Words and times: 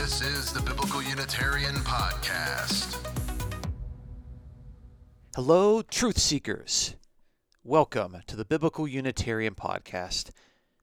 This 0.00 0.22
is 0.22 0.50
the 0.50 0.62
Biblical 0.62 1.02
Unitarian 1.02 1.74
Podcast. 1.74 2.96
Hello, 5.36 5.82
truth 5.82 6.16
seekers. 6.16 6.96
Welcome 7.62 8.22
to 8.26 8.34
the 8.34 8.46
Biblical 8.46 8.88
Unitarian 8.88 9.54
Podcast, 9.54 10.30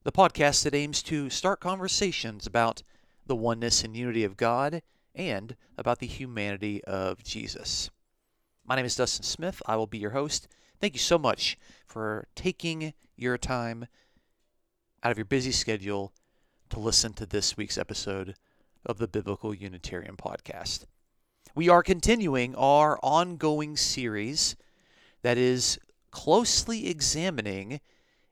the 0.04 0.12
podcast 0.12 0.64
that 0.64 0.76
aims 0.76 1.02
to 1.02 1.32
start 1.32 1.60
conversations 1.60 2.46
about 2.46 2.84
the 3.26 3.36
oneness 3.36 3.84
and 3.84 3.98
unity 3.98 4.24
of 4.24 4.38
God 4.38 4.84
and 5.16 5.56
about 5.80 5.98
the 5.98 6.06
humanity 6.06 6.84
of 6.84 7.24
Jesus. 7.24 7.90
My 8.68 8.76
name 8.76 8.86
is 8.86 8.96
Dustin 8.96 9.24
Smith. 9.24 9.64
I 9.66 9.78
will 9.78 9.88
be 9.88 9.98
your 9.98 10.12
host. 10.12 10.48
Thank 10.80 10.94
you 10.94 11.00
so 11.00 11.18
much 11.18 11.58
for 11.88 12.28
taking 12.36 12.94
your 13.16 13.40
time 13.40 13.88
out 15.02 15.12
of 15.12 15.18
your 15.18 15.26
busy 15.26 15.52
schedule 15.52 16.14
to 16.70 16.80
listen 16.80 17.14
to 17.14 17.26
this 17.26 17.58
week's 17.58 17.80
episode 17.80 18.36
of 18.88 18.98
the 18.98 19.08
Biblical 19.08 19.54
Unitarian 19.54 20.16
Podcast. 20.16 20.86
We 21.54 21.68
are 21.68 21.84
continuing 21.84 22.56
our 22.56 22.98
ongoing 23.04 23.76
series 23.76 24.56
that 25.24 25.38
is 25.38 25.78
closely 26.10 26.88
examining 26.88 27.82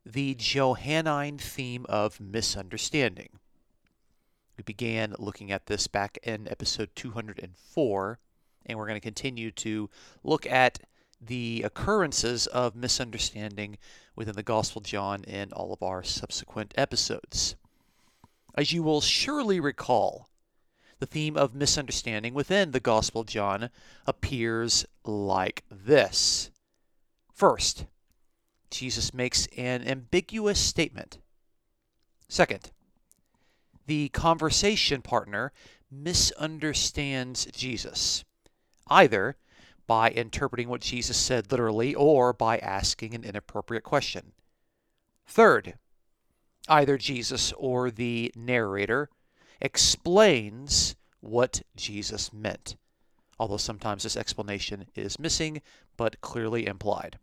the 0.06 0.34
Johannine 0.36 1.38
theme 1.38 1.86
of 1.90 2.22
misunderstanding. 2.22 3.30
We 4.58 4.64
began 4.64 5.14
looking 5.20 5.52
at 5.52 5.66
this 5.66 5.88
back 5.88 6.18
in 6.24 6.48
episode 6.48 6.90
204, 6.96 8.20
and 8.66 8.80
we're 8.80 8.88
going 8.88 8.96
to 8.96 9.02
continue 9.02 9.52
to 9.52 9.90
look 10.24 10.46
at 10.46 10.80
the 11.20 11.64
occurrences 11.66 12.48
of 12.48 12.76
misunderstanding 12.76 13.78
within 14.16 14.36
the 14.36 14.44
Gospel 14.44 14.80
John 14.80 15.26
in 15.26 15.52
all 15.52 15.74
of 15.74 15.84
our 15.84 16.02
subsequent 16.02 16.74
episodes. 16.78 17.58
As 18.58 18.72
you 18.72 18.84
will 18.84 19.02
surely 19.02 19.60
recall, 19.60 20.30
the 21.00 21.06
theme 21.06 21.36
of 21.36 21.54
misunderstanding 21.54 22.34
within 22.34 22.72
the 22.72 22.80
Gospel 22.80 23.24
John 23.24 23.70
appears 24.06 24.86
like 25.04 25.64
this. 25.70 26.52
First, 27.34 27.86
Jesus 28.70 29.14
makes 29.14 29.48
an 29.58 29.88
ambiguous 29.88 30.60
statement. 30.60 31.20
Second, 32.28 32.72
the 33.88 34.10
conversation 34.10 35.02
partner 35.02 35.52
misunderstands 35.92 37.46
Jesus, 37.52 38.24
either 38.88 39.38
by 39.88 40.10
interpreting 40.10 40.68
what 40.68 40.82
Jesus 40.82 41.18
said 41.18 41.52
literally 41.52 41.94
or 41.94 42.34
by 42.34 42.58
asking 42.58 43.14
an 43.14 43.24
inappropriate 43.24 43.84
question. 43.84 44.32
Third, 45.28 45.78
either 46.68 46.98
Jesus 46.98 47.54
or 47.54 47.92
the 47.92 48.32
narrator 48.36 49.10
explains 49.62 50.96
what 51.22 51.62
Jesus 51.76 52.32
meant, 52.32 52.76
although 53.40 53.58
sometimes 53.58 54.04
this 54.04 54.18
explanation 54.18 54.86
is 54.96 55.20
missing 55.20 55.62
but 55.98 56.22
clearly 56.22 56.68
implied. 56.68 57.18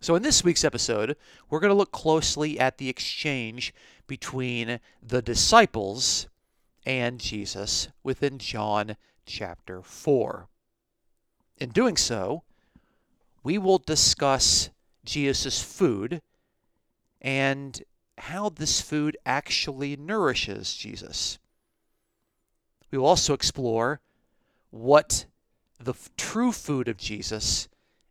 So, 0.00 0.14
in 0.14 0.22
this 0.22 0.44
week's 0.44 0.64
episode, 0.64 1.16
we're 1.48 1.60
going 1.60 1.70
to 1.70 1.74
look 1.74 1.92
closely 1.92 2.60
at 2.60 2.76
the 2.78 2.88
exchange 2.90 3.72
between 4.06 4.80
the 5.02 5.22
disciples 5.22 6.28
and 6.84 7.18
Jesus 7.18 7.88
within 8.02 8.38
John 8.38 8.96
chapter 9.24 9.80
4. 9.80 10.46
In 11.58 11.70
doing 11.70 11.96
so, 11.96 12.42
we 13.42 13.56
will 13.56 13.78
discuss 13.78 14.70
Jesus' 15.04 15.62
food 15.62 16.20
and 17.20 17.82
how 18.18 18.48
this 18.48 18.80
food 18.80 19.16
actually 19.26 19.96
nourishes 19.96 20.74
Jesus. 20.74 21.38
We 22.90 22.98
will 22.98 23.06
also 23.06 23.34
explore 23.34 24.00
what 24.70 25.26
the 25.78 25.94
true 26.16 26.52
food 26.52 26.88
of 26.88 26.96
Jesus 26.96 27.68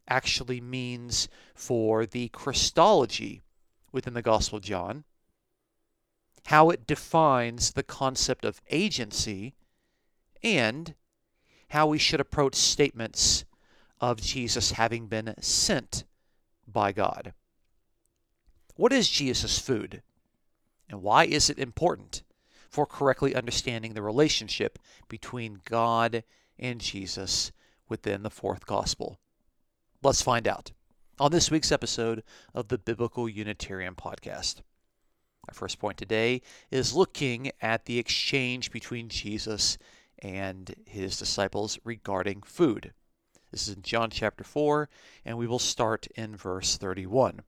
actually 0.08 0.60
means 0.60 1.28
for 1.56 2.06
the 2.06 2.28
Christology 2.30 3.42
within 3.92 4.14
the 4.14 4.22
Gospel 4.22 4.58
of 4.58 4.64
John, 4.64 5.06
how 6.48 6.70
it 6.70 6.86
defines 6.86 7.72
the 7.72 7.84
concept 7.84 8.44
of 8.44 8.62
agency, 8.70 9.54
and 10.44 10.94
how 11.70 11.88
we 11.88 11.98
should 11.98 12.20
approach 12.20 12.56
statements 12.56 13.46
of 14.02 14.22
Jesus 14.22 14.72
having 14.72 15.08
been 15.08 15.34
sent 15.40 16.04
by 16.68 16.92
God. 16.92 17.34
What 18.76 18.92
is 18.92 19.08
Jesus' 19.08 19.60
food? 19.60 20.02
And 20.90 21.04
why 21.04 21.26
is 21.26 21.50
it 21.50 21.60
important 21.60 22.24
for 22.70 22.88
correctly 22.88 23.36
understanding 23.36 23.94
the 23.94 24.02
relationship 24.02 24.80
between 25.08 25.62
God 25.64 26.24
and 26.58 26.82
Jesus 26.82 27.52
within 27.88 28.24
the 28.24 28.32
fourth 28.32 28.66
gospel? 28.66 29.20
Let's 30.02 30.24
find 30.24 30.48
out 30.48 30.72
on 31.20 31.32
this 31.32 31.52
week's 31.52 31.72
episode 31.72 32.24
of 32.56 32.70
the 32.70 32.80
Biblical 32.80 33.30
Unitarian 33.30 33.94
Podcast. 33.94 34.62
Our 35.48 35.54
first 35.54 35.78
point 35.78 35.98
today 36.00 36.42
is 36.72 36.96
looking 36.96 37.52
at 37.62 37.86
the 37.86 38.00
exchange 38.00 38.72
between 38.72 39.08
Jesus 39.08 39.78
and 40.18 40.74
his 40.88 41.20
disciples 41.20 41.78
regarding 41.84 42.42
food. 42.42 42.94
This 43.52 43.68
is 43.68 43.76
in 43.76 43.84
John 43.84 44.10
chapter 44.10 44.44
4, 44.44 44.90
and 45.26 45.38
we 45.38 45.46
will 45.46 45.60
start 45.60 46.08
in 46.16 46.36
verse 46.36 46.76
31. 46.76 47.42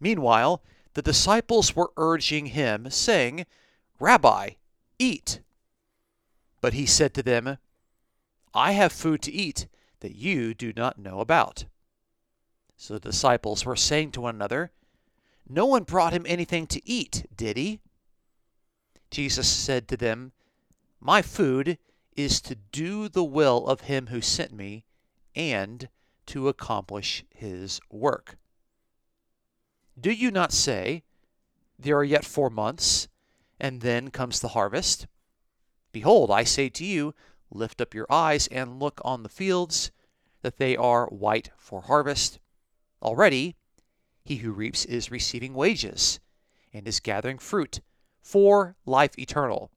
Meanwhile, 0.00 0.62
the 0.94 1.02
disciples 1.02 1.74
were 1.74 1.92
urging 1.96 2.46
him, 2.46 2.90
saying, 2.90 3.46
Rabbi, 3.98 4.50
eat. 4.98 5.40
But 6.60 6.74
he 6.74 6.86
said 6.86 7.14
to 7.14 7.22
them, 7.22 7.58
I 8.54 8.72
have 8.72 8.92
food 8.92 9.22
to 9.22 9.32
eat 9.32 9.66
that 10.00 10.14
you 10.14 10.54
do 10.54 10.72
not 10.76 10.98
know 10.98 11.20
about. 11.20 11.64
So 12.76 12.94
the 12.94 13.00
disciples 13.00 13.64
were 13.64 13.76
saying 13.76 14.12
to 14.12 14.20
one 14.20 14.34
another, 14.34 14.70
No 15.48 15.66
one 15.66 15.84
brought 15.84 16.12
him 16.12 16.26
anything 16.28 16.66
to 16.68 16.88
eat, 16.88 17.26
did 17.34 17.56
he? 17.56 17.80
Jesus 19.10 19.48
said 19.48 19.88
to 19.88 19.96
them, 19.96 20.32
My 21.00 21.22
food 21.22 21.78
is 22.16 22.40
to 22.42 22.54
do 22.54 23.08
the 23.08 23.24
will 23.24 23.66
of 23.66 23.82
him 23.82 24.08
who 24.08 24.20
sent 24.20 24.52
me 24.52 24.84
and 25.34 25.88
to 26.26 26.48
accomplish 26.48 27.24
his 27.34 27.80
work. 27.90 28.36
Do 29.98 30.10
you 30.10 30.30
not 30.30 30.52
say, 30.52 31.02
There 31.78 31.96
are 31.96 32.04
yet 32.04 32.24
four 32.24 32.50
months, 32.50 33.08
and 33.60 33.80
then 33.80 34.10
comes 34.10 34.40
the 34.40 34.48
harvest? 34.48 35.06
Behold, 35.92 36.30
I 36.30 36.44
say 36.44 36.68
to 36.70 36.84
you, 36.84 37.14
Lift 37.50 37.80
up 37.80 37.94
your 37.94 38.06
eyes 38.10 38.48
and 38.48 38.80
look 38.80 39.00
on 39.04 39.22
the 39.22 39.28
fields, 39.28 39.92
that 40.42 40.56
they 40.56 40.76
are 40.76 41.06
white 41.06 41.50
for 41.56 41.82
harvest. 41.82 42.38
Already 43.00 43.54
he 44.24 44.36
who 44.36 44.52
reaps 44.52 44.84
is 44.84 45.10
receiving 45.10 45.54
wages, 45.54 46.18
and 46.72 46.88
is 46.88 46.98
gathering 46.98 47.38
fruit 47.38 47.80
for 48.20 48.74
life 48.84 49.18
eternal, 49.18 49.70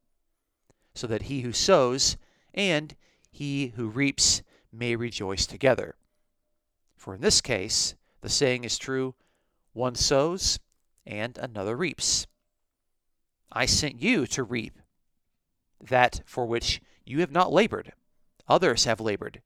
so 0.94 1.06
that 1.06 1.22
he 1.22 1.42
who 1.42 1.52
sows 1.52 2.16
and 2.52 2.96
he 3.30 3.68
who 3.76 3.88
reaps 3.88 4.42
may 4.72 4.96
rejoice 4.96 5.46
together. 5.46 5.94
For 6.96 7.14
in 7.14 7.20
this 7.20 7.40
case, 7.40 7.94
the 8.20 8.28
saying 8.28 8.64
is 8.64 8.78
true 8.78 9.14
one 9.78 9.94
sows, 9.94 10.58
and 11.06 11.38
another 11.38 11.76
reaps. 11.76 12.26
I 13.50 13.64
sent 13.64 14.02
you 14.02 14.26
to 14.26 14.42
reap 14.42 14.78
that 15.80 16.20
for 16.26 16.44
which 16.44 16.82
you 17.06 17.20
have 17.20 17.30
not 17.30 17.52
labored. 17.52 17.92
Others 18.48 18.84
have 18.84 19.00
labored, 19.00 19.40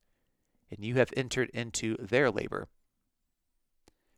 and 0.70 0.84
you 0.84 0.94
have 0.94 1.12
entered 1.16 1.50
into 1.50 1.97
their 1.98 2.31
labor. 2.31 2.66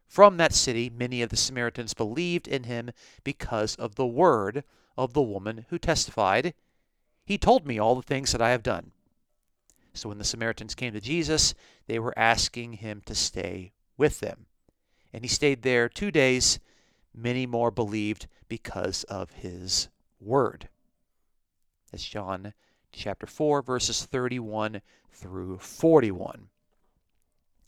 From 0.06 0.36
that 0.36 0.54
city, 0.54 0.88
many 0.88 1.20
of 1.20 1.30
the 1.30 1.36
Samaritans 1.36 1.94
believed 1.94 2.46
in 2.46 2.64
him 2.64 2.92
because 3.24 3.74
of 3.74 3.96
the 3.96 4.06
word 4.06 4.62
of 4.96 5.12
the 5.12 5.22
woman 5.22 5.66
who 5.68 5.78
testified, 5.78 6.54
He 7.26 7.36
told 7.36 7.66
me 7.66 7.78
all 7.78 7.96
the 7.96 8.02
things 8.02 8.30
that 8.30 8.40
I 8.40 8.50
have 8.50 8.62
done. 8.62 8.92
So 9.92 10.08
when 10.08 10.18
the 10.18 10.24
Samaritans 10.24 10.76
came 10.76 10.92
to 10.92 11.00
Jesus, 11.00 11.54
they 11.88 11.98
were 11.98 12.16
asking 12.16 12.74
him 12.74 13.02
to 13.06 13.14
stay 13.14 13.72
with 13.96 14.20
them 14.20 14.46
and 15.14 15.22
he 15.22 15.28
stayed 15.28 15.62
there 15.62 15.88
two 15.88 16.10
days. 16.10 16.58
Many 17.14 17.46
more 17.46 17.70
believed 17.70 18.26
because 18.48 19.04
of 19.04 19.30
his 19.34 19.88
word. 20.20 20.68
That's 21.92 22.04
John 22.04 22.52
chapter 22.90 23.24
4, 23.24 23.62
verses 23.62 24.04
31 24.04 24.82
through 25.12 25.58
41. 25.58 26.48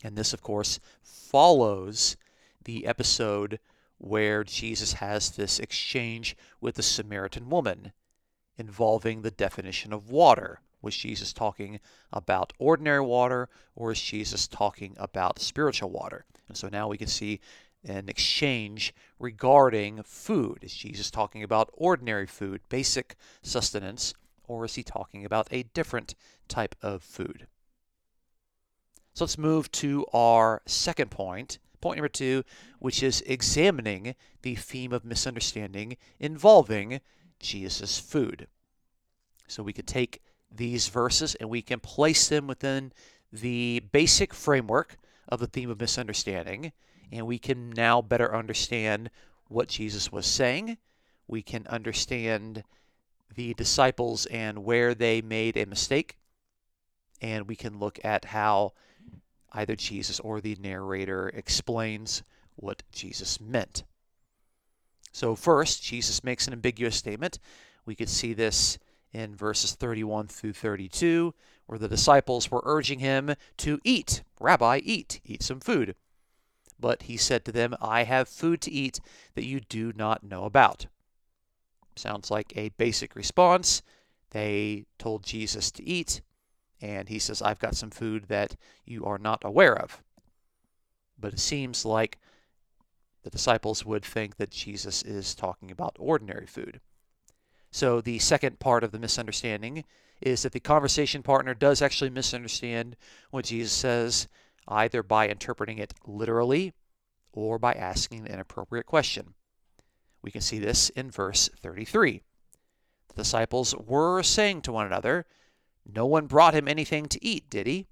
And 0.03 0.17
this, 0.17 0.33
of 0.33 0.41
course, 0.41 0.81
follows 1.01 2.17
the 2.65 2.85
episode 2.85 3.59
where 3.97 4.43
Jesus 4.43 4.93
has 4.93 5.31
this 5.31 5.57
exchange 5.57 6.35
with 6.59 6.75
the 6.75 6.83
Samaritan 6.83 7.49
woman 7.49 7.93
involving 8.57 9.21
the 9.21 9.31
definition 9.31 9.93
of 9.93 10.09
water. 10.09 10.59
Was 10.81 10.95
Jesus 10.95 11.33
talking 11.33 11.79
about 12.13 12.53
ordinary 12.59 13.01
water 13.01 13.49
or 13.75 13.91
is 13.91 14.01
Jesus 14.01 14.47
talking 14.47 14.95
about 14.97 15.39
spiritual 15.39 15.89
water? 15.89 16.25
And 16.47 16.57
so 16.57 16.69
now 16.69 16.87
we 16.87 16.97
can 16.97 17.07
see 17.07 17.39
an 17.83 18.09
exchange 18.09 18.93
regarding 19.19 20.03
food. 20.03 20.59
Is 20.61 20.73
Jesus 20.73 21.09
talking 21.09 21.43
about 21.43 21.69
ordinary 21.73 22.27
food, 22.27 22.61
basic 22.69 23.15
sustenance, 23.41 24.13
or 24.47 24.65
is 24.65 24.75
he 24.75 24.83
talking 24.83 25.25
about 25.25 25.47
a 25.51 25.63
different 25.63 26.15
type 26.47 26.75
of 26.81 27.03
food? 27.03 27.47
So 29.13 29.25
let's 29.25 29.37
move 29.37 29.71
to 29.73 30.05
our 30.13 30.61
second 30.67 31.09
point, 31.09 31.59
point 31.81 31.97
number 31.97 32.07
two, 32.07 32.43
which 32.79 33.01
is 33.01 33.21
examining 33.21 34.15
the 34.43 34.55
theme 34.55 34.93
of 34.93 35.03
misunderstanding 35.03 35.97
involving 36.19 37.01
Jesus' 37.39 37.97
food. 37.97 38.47
So 39.47 39.63
we 39.63 39.73
could 39.73 39.87
take 39.87 40.21
these 40.51 40.87
verses 40.87 41.35
and 41.35 41.49
we 41.49 41.61
can 41.61 41.79
place 41.79 42.27
them 42.27 42.47
within 42.47 42.91
the 43.31 43.81
basic 43.91 44.33
framework 44.33 44.97
of 45.27 45.39
the 45.39 45.47
theme 45.47 45.69
of 45.69 45.79
misunderstanding, 45.79 46.71
and 47.11 47.27
we 47.27 47.37
can 47.37 47.69
now 47.71 48.01
better 48.01 48.33
understand 48.33 49.09
what 49.47 49.67
Jesus 49.67 50.11
was 50.11 50.25
saying. 50.25 50.77
We 51.27 51.41
can 51.41 51.67
understand 51.67 52.63
the 53.35 53.53
disciples 53.53 54.25
and 54.27 54.63
where 54.63 54.95
they 54.95 55.21
made 55.21 55.57
a 55.57 55.65
mistake, 55.65 56.17
and 57.21 57.47
we 57.47 57.55
can 57.55 57.79
look 57.79 57.99
at 58.03 58.25
how 58.25 58.73
either 59.51 59.75
Jesus 59.75 60.19
or 60.19 60.39
the 60.39 60.55
narrator 60.59 61.29
explains 61.29 62.23
what 62.55 62.83
Jesus 62.91 63.39
meant. 63.41 63.83
So, 65.11 65.35
first, 65.35 65.83
Jesus 65.83 66.23
makes 66.23 66.47
an 66.47 66.53
ambiguous 66.53 66.95
statement. 66.95 67.39
We 67.85 67.95
could 67.95 68.09
see 68.09 68.33
this 68.33 68.77
in 69.17 69.35
verses 69.35 69.73
31 69.73 70.27
through 70.27 70.53
32, 70.53 71.33
where 71.65 71.79
the 71.79 71.87
disciples 71.87 72.51
were 72.51 72.61
urging 72.65 72.99
him 72.99 73.33
to 73.57 73.79
eat. 73.83 74.21
Rabbi, 74.39 74.79
eat, 74.83 75.19
eat 75.25 75.41
some 75.41 75.59
food. 75.59 75.95
But 76.79 77.03
he 77.03 77.17
said 77.17 77.43
to 77.45 77.51
them, 77.51 77.73
I 77.81 78.03
have 78.03 78.29
food 78.29 78.61
to 78.61 78.71
eat 78.71 78.99
that 79.33 79.45
you 79.45 79.59
do 79.59 79.91
not 79.95 80.23
know 80.23 80.43
about. 80.45 80.85
Sounds 81.95 82.29
like 82.29 82.53
a 82.55 82.69
basic 82.77 83.15
response. 83.15 83.81
They 84.29 84.85
told 84.99 85.23
Jesus 85.23 85.71
to 85.71 85.83
eat, 85.83 86.21
and 86.79 87.09
he 87.09 87.17
says, 87.17 87.41
I've 87.41 87.57
got 87.57 87.75
some 87.75 87.89
food 87.89 88.25
that 88.27 88.55
you 88.85 89.03
are 89.05 89.17
not 89.17 89.41
aware 89.43 89.75
of. 89.75 90.03
But 91.17 91.33
it 91.33 91.39
seems 91.39 91.85
like 91.85 92.19
the 93.23 93.31
disciples 93.31 93.83
would 93.83 94.05
think 94.05 94.37
that 94.37 94.51
Jesus 94.51 95.01
is 95.01 95.33
talking 95.33 95.71
about 95.71 95.95
ordinary 95.97 96.45
food. 96.45 96.79
So 97.77 98.01
the 98.01 98.17
second 98.17 98.57
part 98.57 98.83
of 98.83 98.91
the 98.91 98.97
misunderstanding 98.97 99.83
is 100.19 100.41
that 100.41 100.51
the 100.51 100.59
conversation 100.59 101.21
partner 101.21 101.53
does 101.53 101.79
actually 101.79 102.09
misunderstand 102.09 102.95
what 103.29 103.45
Jesus 103.45 103.71
says, 103.71 104.27
either 104.67 105.03
by 105.03 105.29
interpreting 105.29 105.77
it 105.77 105.93
literally 106.03 106.73
or 107.33 107.59
by 107.59 107.73
asking 107.73 108.21
an 108.21 108.33
inappropriate 108.33 108.87
question. 108.87 109.35
We 110.23 110.31
can 110.31 110.41
see 110.41 110.57
this 110.57 110.89
in 110.89 111.11
verse 111.11 111.51
33. 111.61 112.23
The 113.09 113.13
disciples 113.13 113.75
were 113.75 114.23
saying 114.23 114.63
to 114.63 114.71
one 114.71 114.87
another, 114.87 115.27
No 115.85 116.07
one 116.07 116.25
brought 116.25 116.55
him 116.55 116.67
anything 116.67 117.05
to 117.09 117.23
eat, 117.23 117.47
did 117.47 117.67
he? 117.67 117.85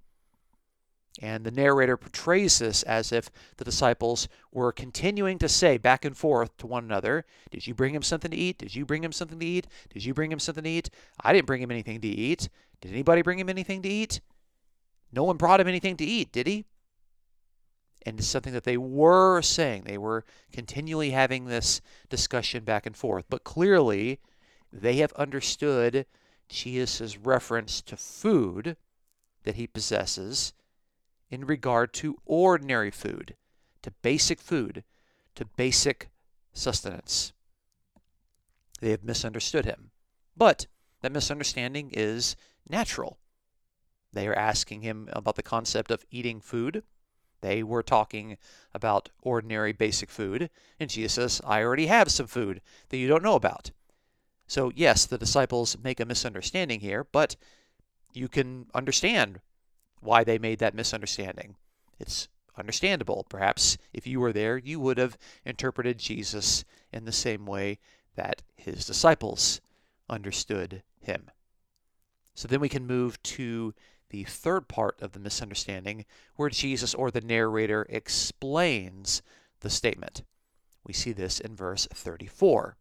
And 1.21 1.45
the 1.45 1.51
narrator 1.51 1.95
portrays 1.95 2.59
this 2.59 2.83
as 2.83 3.11
if 3.11 3.29
the 3.57 3.63
disciples 3.63 4.27
were 4.51 4.71
continuing 4.71 5.37
to 5.39 5.47
say 5.47 5.77
back 5.77 6.03
and 6.03 6.15
forth 6.15 6.55
to 6.57 6.67
one 6.67 6.83
another, 6.83 7.25
Did 7.51 7.67
you 7.67 7.73
bring 7.73 7.95
him 7.95 8.01
something 8.01 8.31
to 8.31 8.37
eat? 8.37 8.57
Did 8.57 8.75
you 8.75 8.85
bring 8.85 9.03
him 9.03 9.13
something 9.13 9.39
to 9.39 9.45
eat? 9.45 9.67
Did 9.89 10.03
you 10.03 10.13
bring 10.13 10.31
him 10.31 10.39
something 10.39 10.63
to 10.63 10.69
eat? 10.69 10.89
I 11.21 11.31
didn't 11.31 11.47
bring 11.47 11.61
him 11.61 11.71
anything 11.71 12.01
to 12.01 12.07
eat. 12.07 12.49
Did 12.81 12.91
anybody 12.91 13.21
bring 13.21 13.39
him 13.39 13.49
anything 13.49 13.81
to 13.83 13.89
eat? 13.89 14.19
No 15.11 15.23
one 15.23 15.37
brought 15.37 15.61
him 15.61 15.67
anything 15.67 15.95
to 15.97 16.05
eat, 16.05 16.33
did 16.33 16.47
he? 16.47 16.65
And 18.05 18.19
it's 18.19 18.27
something 18.27 18.53
that 18.53 18.65
they 18.65 18.77
were 18.77 19.41
saying. 19.41 19.83
They 19.85 19.97
were 19.97 20.25
continually 20.51 21.11
having 21.11 21.45
this 21.45 21.81
discussion 22.09 22.63
back 22.63 22.85
and 22.85 22.95
forth. 22.95 23.25
But 23.29 23.43
clearly, 23.43 24.19
they 24.71 24.97
have 24.97 25.13
understood 25.13 26.05
Jesus' 26.49 27.17
reference 27.17 27.81
to 27.83 27.97
food 27.97 28.75
that 29.43 29.55
he 29.55 29.65
possesses 29.65 30.53
in 31.35 31.45
regard 31.45 31.91
to 31.91 32.17
ordinary 32.25 32.89
food, 32.89 33.35
to 33.81 33.91
basic 34.01 34.39
food, 34.39 34.85
to 35.35 35.43
basic 35.57 36.09
sustenance. 36.53 37.33
They 38.79 38.91
have 38.91 39.03
misunderstood 39.03 39.65
him. 39.65 39.91
But 40.37 40.67
that 41.01 41.11
misunderstanding 41.11 41.91
is 41.91 42.37
natural. 42.69 43.19
They 44.13 44.29
are 44.29 44.33
asking 44.33 44.83
him 44.83 45.09
about 45.11 45.35
the 45.35 45.43
concept 45.43 45.91
of 45.91 46.05
eating 46.09 46.39
food. 46.39 46.83
They 47.41 47.63
were 47.63 47.83
talking 47.83 48.37
about 48.73 49.09
ordinary 49.21 49.73
basic 49.73 50.09
food, 50.09 50.49
and 50.79 50.89
Jesus 50.89 51.13
says, 51.15 51.41
I 51.45 51.61
already 51.61 51.87
have 51.87 52.11
some 52.11 52.27
food 52.27 52.61
that 52.87 52.97
you 52.97 53.09
don't 53.09 53.23
know 53.23 53.35
about. 53.35 53.71
So, 54.47 54.71
yes, 54.73 55.05
the 55.05 55.17
disciples 55.17 55.75
make 55.83 55.99
a 55.99 56.05
misunderstanding 56.05 56.79
here, 56.79 57.03
but 57.03 57.35
you 58.13 58.29
can 58.29 58.67
understand 58.73 59.41
why 60.05 60.23
they 60.23 60.37
made 60.37 60.59
that 60.59 60.75
misunderstanding. 60.75 61.55
It's 61.99 62.27
understandable. 62.57 63.25
Perhaps 63.29 63.77
if 63.93 64.07
you 64.07 64.19
were 64.19 64.33
there, 64.33 64.57
you 64.57 64.79
would 64.79 64.97
have 64.97 65.17
interpreted 65.43 65.97
Jesus 65.97 66.63
in 66.91 67.05
the 67.05 67.11
same 67.11 67.45
way 67.45 67.79
that 68.15 68.41
his 68.55 68.85
disciples 68.85 69.59
understood 70.09 70.83
him. 71.01 71.29
So 72.33 72.47
then 72.47 72.59
we 72.59 72.69
can 72.69 72.87
move 72.87 73.21
to 73.23 73.73
the 74.09 74.23
third 74.23 74.67
part 74.67 75.01
of 75.01 75.13
the 75.13 75.19
misunderstanding, 75.19 76.05
where 76.35 76.49
Jesus 76.49 76.93
or 76.93 77.11
the 77.11 77.21
narrator 77.21 77.85
explains 77.89 79.21
the 79.61 79.69
statement. 79.69 80.23
We 80.85 80.93
see 80.93 81.11
this 81.11 81.39
in 81.39 81.55
verse 81.55 81.87
34. 81.93 82.77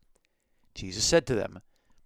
Jesus 0.74 1.04
said 1.04 1.26
to 1.26 1.34
them, 1.34 1.60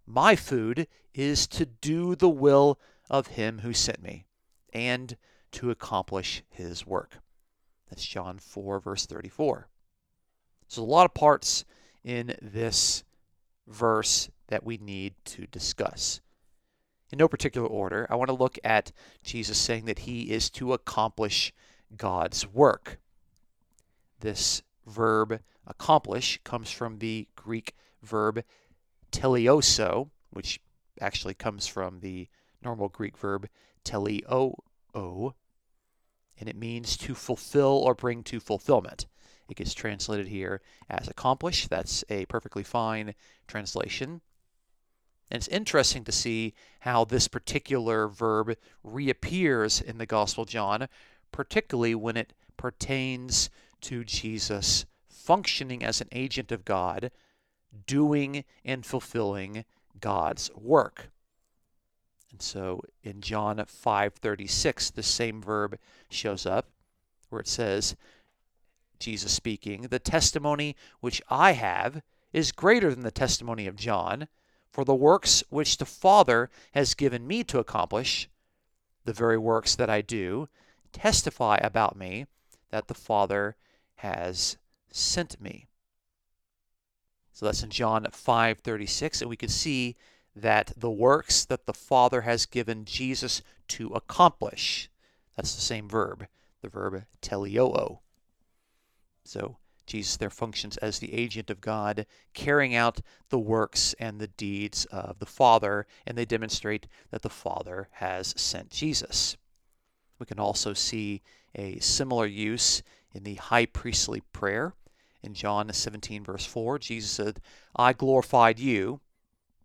My 0.06 0.36
food 0.36 0.86
is 1.14 1.46
to 1.48 1.66
do 1.66 2.14
the 2.14 2.28
will 2.28 2.78
of 3.10 3.28
him 3.28 3.60
who 3.60 3.72
sent 3.72 4.02
me 4.02 4.24
and 4.78 5.16
to 5.50 5.70
accomplish 5.70 6.42
his 6.48 6.86
work. 6.86 7.18
That's 7.90 8.06
John 8.06 8.38
4, 8.38 8.78
verse 8.78 9.06
34. 9.06 9.68
So, 10.68 10.82
a 10.82 10.84
lot 10.84 11.06
of 11.06 11.14
parts 11.14 11.64
in 12.04 12.34
this 12.40 13.02
verse 13.66 14.30
that 14.48 14.64
we 14.64 14.76
need 14.76 15.14
to 15.24 15.46
discuss. 15.46 16.20
In 17.10 17.18
no 17.18 17.26
particular 17.26 17.66
order, 17.66 18.06
I 18.08 18.14
want 18.14 18.28
to 18.28 18.34
look 18.34 18.58
at 18.62 18.92
Jesus 19.24 19.58
saying 19.58 19.86
that 19.86 20.00
he 20.00 20.30
is 20.30 20.48
to 20.50 20.74
accomplish 20.74 21.52
God's 21.96 22.46
work. 22.46 23.00
This 24.20 24.62
verb 24.86 25.40
accomplish 25.66 26.38
comes 26.44 26.70
from 26.70 26.98
the 26.98 27.26
Greek 27.34 27.74
verb 28.02 28.44
teleoso, 29.10 30.10
which 30.30 30.60
actually 31.00 31.34
comes 31.34 31.66
from 31.66 32.00
the 32.00 32.28
normal 32.62 32.88
Greek 32.88 33.16
verb 33.16 33.48
teleo, 33.84 34.54
and 36.38 36.48
it 36.48 36.56
means 36.56 36.96
to 36.98 37.14
fulfill 37.14 37.82
or 37.84 37.94
bring 37.94 38.22
to 38.24 38.40
fulfillment. 38.40 39.06
It 39.48 39.56
gets 39.56 39.74
translated 39.74 40.28
here 40.28 40.60
as 40.90 41.08
accomplish. 41.08 41.68
That's 41.68 42.04
a 42.08 42.26
perfectly 42.26 42.62
fine 42.62 43.14
translation. 43.46 44.20
And 45.30 45.38
it's 45.38 45.48
interesting 45.48 46.04
to 46.04 46.12
see 46.12 46.54
how 46.80 47.04
this 47.04 47.28
particular 47.28 48.08
verb 48.08 48.56
reappears 48.82 49.80
in 49.80 49.98
the 49.98 50.06
Gospel 50.06 50.42
of 50.42 50.48
John, 50.48 50.88
particularly 51.32 51.94
when 51.94 52.16
it 52.16 52.32
pertains 52.56 53.50
to 53.82 54.04
Jesus 54.04 54.86
functioning 55.08 55.84
as 55.84 56.00
an 56.00 56.08
agent 56.12 56.50
of 56.52 56.64
God, 56.64 57.10
doing 57.86 58.44
and 58.64 58.84
fulfilling 58.84 59.64
God's 60.00 60.50
work. 60.54 61.10
And 62.30 62.42
so 62.42 62.82
in 63.02 63.20
John 63.20 63.56
5:36 63.56 64.90
the 64.90 65.02
same 65.02 65.40
verb 65.42 65.78
shows 66.10 66.46
up 66.46 66.68
where 67.28 67.40
it 67.40 67.48
says 67.48 67.96
Jesus 68.98 69.32
speaking, 69.32 69.82
"The 69.82 69.98
testimony 69.98 70.76
which 71.00 71.22
I 71.28 71.52
have 71.52 72.02
is 72.32 72.52
greater 72.52 72.94
than 72.94 73.04
the 73.04 73.10
testimony 73.10 73.66
of 73.66 73.76
John, 73.76 74.28
for 74.70 74.84
the 74.84 74.94
works 74.94 75.42
which 75.48 75.78
the 75.78 75.86
Father 75.86 76.50
has 76.72 76.94
given 76.94 77.26
me 77.26 77.44
to 77.44 77.58
accomplish, 77.58 78.28
the 79.04 79.12
very 79.12 79.38
works 79.38 79.74
that 79.76 79.88
I 79.88 80.02
do, 80.02 80.48
testify 80.92 81.56
about 81.62 81.96
me 81.96 82.26
that 82.70 82.88
the 82.88 82.94
Father 82.94 83.56
has 83.96 84.58
sent 84.90 85.40
me." 85.40 85.68
So 87.32 87.46
that's 87.46 87.62
in 87.62 87.70
John 87.70 88.04
5:36 88.10 89.20
and 89.20 89.30
we 89.30 89.36
can 89.36 89.48
see 89.48 89.96
that 90.40 90.72
the 90.76 90.90
works 90.90 91.44
that 91.44 91.66
the 91.66 91.74
Father 91.74 92.22
has 92.22 92.46
given 92.46 92.84
Jesus 92.84 93.42
to 93.68 93.88
accomplish. 93.88 94.88
That's 95.36 95.54
the 95.54 95.60
same 95.60 95.88
verb, 95.88 96.26
the 96.62 96.68
verb 96.68 97.04
teleoo. 97.20 97.98
So 99.24 99.56
Jesus 99.86 100.16
there 100.16 100.30
functions 100.30 100.76
as 100.78 100.98
the 100.98 101.14
agent 101.14 101.50
of 101.50 101.60
God, 101.60 102.06
carrying 102.34 102.74
out 102.74 103.00
the 103.30 103.38
works 103.38 103.94
and 103.98 104.20
the 104.20 104.26
deeds 104.26 104.84
of 104.86 105.18
the 105.18 105.26
Father, 105.26 105.86
and 106.06 106.16
they 106.16 106.24
demonstrate 106.24 106.86
that 107.10 107.22
the 107.22 107.30
Father 107.30 107.88
has 107.92 108.34
sent 108.36 108.70
Jesus. 108.70 109.36
We 110.18 110.26
can 110.26 110.38
also 110.38 110.74
see 110.74 111.22
a 111.54 111.78
similar 111.78 112.26
use 112.26 112.82
in 113.14 113.24
the 113.24 113.36
high 113.36 113.66
priestly 113.66 114.22
prayer 114.32 114.74
In 115.22 115.34
John 115.34 115.72
17, 115.72 116.24
verse 116.24 116.46
4, 116.46 116.78
Jesus 116.78 117.10
said, 117.10 117.40
I 117.74 117.92
glorified 117.92 118.58
you. 118.58 119.00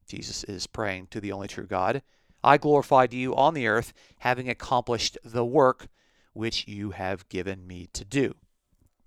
Jesus 0.08 0.44
is 0.44 0.68
praying 0.68 1.08
to 1.08 1.20
the 1.20 1.32
only 1.32 1.48
true 1.48 1.66
God. 1.66 2.02
I 2.44 2.58
glorified 2.58 3.14
you 3.14 3.36
on 3.36 3.54
the 3.54 3.68
earth, 3.68 3.94
having 4.20 4.50
accomplished 4.50 5.18
the 5.24 5.46
work 5.46 5.88
which 6.34 6.68
you 6.68 6.92
have 6.92 7.30
given 7.30 7.66
me 7.66 7.88
to 7.94 8.04
do. 8.04 8.36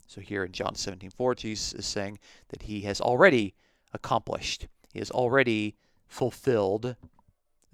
So 0.06 0.20
here 0.20 0.44
in 0.44 0.52
John 0.52 0.74
17, 0.74 1.10
4, 1.10 1.34
Jesus 1.34 1.72
is 1.74 1.86
saying 1.86 2.18
that 2.48 2.62
he 2.62 2.82
has 2.82 3.00
already 3.00 3.54
accomplished, 3.92 4.68
he 4.92 5.00
has 5.00 5.10
already 5.10 5.76
fulfilled 6.06 6.96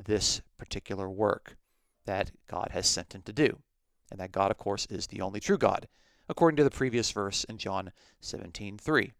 this 0.02 0.40
particular 0.58 1.08
work 1.08 1.56
that 2.06 2.32
God 2.48 2.70
has 2.72 2.88
sent 2.88 3.14
him 3.14 3.22
to 3.22 3.32
do. 3.32 3.58
And 4.10 4.20
that 4.20 4.32
God, 4.32 4.50
of 4.50 4.58
course, 4.58 4.86
is 4.86 5.06
the 5.06 5.20
only 5.20 5.40
true 5.40 5.56
God, 5.56 5.88
according 6.28 6.56
to 6.56 6.64
the 6.64 6.70
previous 6.70 7.10
verse 7.10 7.44
in 7.44 7.58
John 7.58 7.92
17, 8.20 8.78
3. 8.78 9.12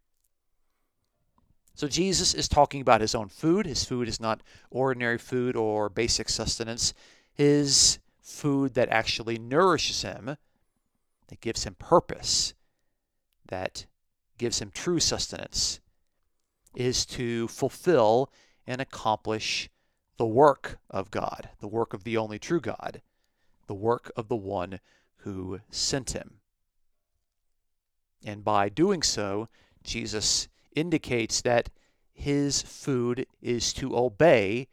So 1.74 1.88
Jesus 1.88 2.34
is 2.34 2.48
talking 2.48 2.80
about 2.80 3.00
his 3.00 3.14
own 3.14 3.28
food. 3.28 3.66
His 3.66 3.84
food 3.84 4.08
is 4.08 4.20
not 4.20 4.42
ordinary 4.70 5.18
food 5.18 5.56
or 5.56 5.88
basic 5.88 6.28
sustenance. 6.28 6.92
His 7.32 7.98
food 8.20 8.74
that 8.74 8.90
actually 8.90 9.38
nourishes 9.38 10.02
him, 10.02 10.36
that 11.28 11.40
gives 11.40 11.64
him 11.64 11.74
purpose, 11.78 12.54
that 13.48 13.86
gives 14.38 14.60
him 14.60 14.70
true 14.72 15.00
sustenance, 15.00 15.80
is 16.74 17.04
to 17.06 17.48
fulfill 17.48 18.30
and 18.66 18.80
accomplish 18.80 19.68
the 20.18 20.26
work 20.26 20.78
of 20.90 21.10
God, 21.10 21.50
the 21.60 21.68
work 21.68 21.94
of 21.94 22.04
the 22.04 22.16
only 22.16 22.38
true 22.38 22.60
God, 22.60 23.02
the 23.66 23.74
work 23.74 24.12
of 24.16 24.28
the 24.28 24.36
one 24.36 24.78
who 25.18 25.60
sent 25.70 26.10
him. 26.12 26.38
And 28.24 28.44
by 28.44 28.68
doing 28.68 29.02
so, 29.02 29.48
Jesus 29.82 30.48
indicates 30.74 31.40
that 31.42 31.68
his 32.12 32.62
food 32.62 33.26
is 33.40 33.72
to 33.74 33.96
obey 33.96 34.68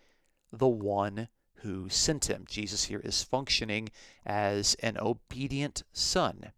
the 0.52 0.68
one 0.68 1.28
who 1.62 1.90
sent 1.90 2.30
him. 2.30 2.46
Jesus 2.48 2.86
here 2.86 3.02
is 3.04 3.24
functioning 3.24 3.90
as 4.26 4.76
an 4.76 4.98
obedient 5.00 5.84
son. 5.92 6.52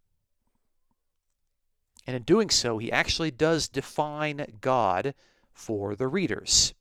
And 2.07 2.15
in 2.15 2.23
doing 2.23 2.49
so, 2.49 2.77
he 2.77 2.91
actually 2.91 3.31
does 3.31 3.67
define 3.67 4.45
God 4.59 5.13
for 5.53 5.95
the 5.95 6.07
readers. 6.07 6.73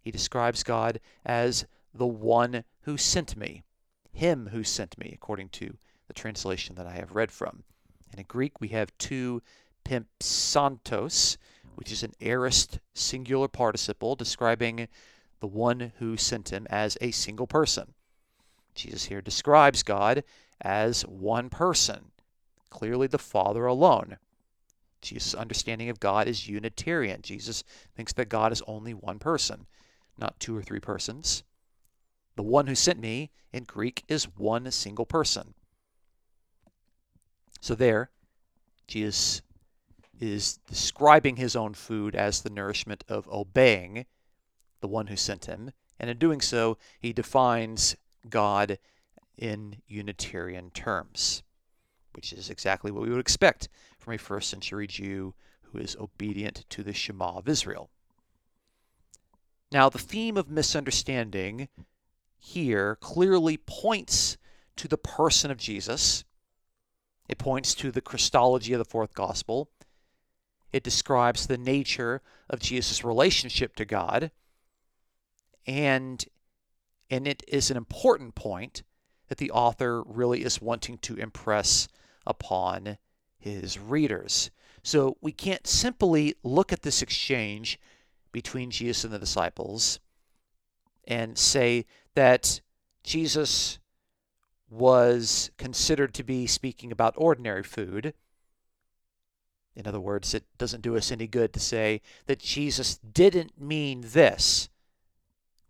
He 0.00 0.10
describes 0.10 0.62
God 0.62 1.00
as 1.24 1.66
the 1.94 2.06
one 2.06 2.64
who 2.82 2.96
sent 2.96 3.36
me, 3.36 3.62
him 4.12 4.48
who 4.52 4.64
sent 4.64 4.96
me, 4.98 5.12
according 5.14 5.50
to 5.50 5.76
the 6.08 6.14
translation 6.14 6.74
that 6.76 6.86
I 6.86 6.94
have 6.94 7.14
read 7.14 7.30
from. 7.30 7.64
And 8.10 8.20
in 8.20 8.26
Greek, 8.26 8.60
we 8.60 8.68
have 8.68 8.96
tou 8.98 9.42
pempsantos, 9.84 11.36
which 11.80 11.90
is 11.90 12.02
an 12.02 12.12
aorist 12.20 12.78
singular 12.92 13.48
participle 13.48 14.14
describing 14.14 14.86
the 15.40 15.46
one 15.46 15.92
who 15.98 16.14
sent 16.14 16.52
him 16.52 16.66
as 16.68 16.98
a 17.00 17.10
single 17.10 17.46
person. 17.46 17.94
Jesus 18.74 19.06
here 19.06 19.22
describes 19.22 19.82
God 19.82 20.22
as 20.60 21.06
one 21.06 21.48
person, 21.48 22.12
clearly 22.68 23.06
the 23.06 23.18
Father 23.18 23.64
alone. 23.64 24.18
Jesus' 25.00 25.34
understanding 25.34 25.88
of 25.88 26.00
God 26.00 26.28
is 26.28 26.46
Unitarian. 26.46 27.22
Jesus 27.22 27.64
thinks 27.96 28.12
that 28.12 28.28
God 28.28 28.52
is 28.52 28.62
only 28.66 28.92
one 28.92 29.18
person, 29.18 29.66
not 30.18 30.38
two 30.38 30.54
or 30.54 30.62
three 30.62 30.80
persons. 30.80 31.44
The 32.36 32.42
one 32.42 32.66
who 32.66 32.74
sent 32.74 33.00
me 33.00 33.30
in 33.54 33.64
Greek 33.64 34.04
is 34.06 34.24
one 34.36 34.70
single 34.70 35.06
person. 35.06 35.54
So 37.62 37.74
there, 37.74 38.10
Jesus 38.86 39.40
is 40.20 40.58
describing 40.68 41.36
his 41.36 41.56
own 41.56 41.74
food 41.74 42.14
as 42.14 42.42
the 42.42 42.50
nourishment 42.50 43.02
of 43.08 43.28
obeying 43.28 44.06
the 44.80 44.88
one 44.88 45.08
who 45.08 45.16
sent 45.16 45.46
him. 45.46 45.72
And 45.98 46.10
in 46.10 46.18
doing 46.18 46.40
so, 46.40 46.78
he 46.98 47.12
defines 47.12 47.96
God 48.28 48.78
in 49.36 49.76
Unitarian 49.88 50.70
terms, 50.70 51.42
which 52.12 52.32
is 52.32 52.50
exactly 52.50 52.90
what 52.90 53.02
we 53.02 53.10
would 53.10 53.20
expect 53.20 53.68
from 53.98 54.14
a 54.14 54.18
first 54.18 54.50
century 54.50 54.86
Jew 54.86 55.34
who 55.62 55.78
is 55.78 55.96
obedient 55.96 56.64
to 56.70 56.82
the 56.82 56.92
Shema 56.92 57.36
of 57.36 57.48
Israel. 57.48 57.90
Now, 59.72 59.88
the 59.88 59.98
theme 59.98 60.36
of 60.36 60.50
misunderstanding 60.50 61.68
here 62.38 62.96
clearly 62.96 63.56
points 63.56 64.36
to 64.76 64.88
the 64.88 64.98
person 64.98 65.50
of 65.50 65.58
Jesus. 65.58 66.24
It 67.28 67.38
points 67.38 67.74
to 67.76 67.92
the 67.92 68.00
Christology 68.00 68.72
of 68.72 68.78
the 68.78 68.84
fourth 68.84 69.14
gospel. 69.14 69.70
It 70.72 70.82
describes 70.82 71.46
the 71.46 71.58
nature 71.58 72.22
of 72.48 72.60
Jesus' 72.60 73.04
relationship 73.04 73.74
to 73.76 73.84
God. 73.84 74.30
And, 75.66 76.24
and 77.10 77.26
it 77.26 77.42
is 77.48 77.70
an 77.70 77.76
important 77.76 78.34
point 78.34 78.82
that 79.28 79.38
the 79.38 79.50
author 79.50 80.02
really 80.02 80.44
is 80.44 80.60
wanting 80.60 80.98
to 80.98 81.16
impress 81.16 81.88
upon 82.26 82.98
his 83.38 83.78
readers. 83.78 84.50
So 84.82 85.16
we 85.20 85.32
can't 85.32 85.66
simply 85.66 86.34
look 86.42 86.72
at 86.72 86.82
this 86.82 87.02
exchange 87.02 87.78
between 88.32 88.70
Jesus 88.70 89.04
and 89.04 89.12
the 89.12 89.18
disciples 89.18 90.00
and 91.06 91.36
say 91.36 91.86
that 92.14 92.60
Jesus 93.02 93.78
was 94.68 95.50
considered 95.58 96.14
to 96.14 96.22
be 96.22 96.46
speaking 96.46 96.92
about 96.92 97.14
ordinary 97.16 97.62
food 97.62 98.14
in 99.80 99.86
other 99.86 99.98
words, 99.98 100.34
it 100.34 100.44
doesn't 100.58 100.82
do 100.82 100.96
us 100.96 101.10
any 101.10 101.26
good 101.26 101.52
to 101.54 101.60
say 101.60 102.02
that 102.26 102.38
Jesus 102.38 102.98
didn't 102.98 103.58
mean 103.60 104.04
this. 104.06 104.68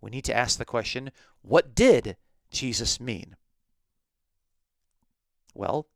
We 0.01 0.11
need 0.11 0.25
to 0.25 0.37
ask 0.37 0.59
the 0.59 0.65
question 0.65 1.13
what 1.43 1.75
did 1.75 2.17
Jesus 2.51 3.01
mean? 3.01 3.37
Well, 5.55 5.87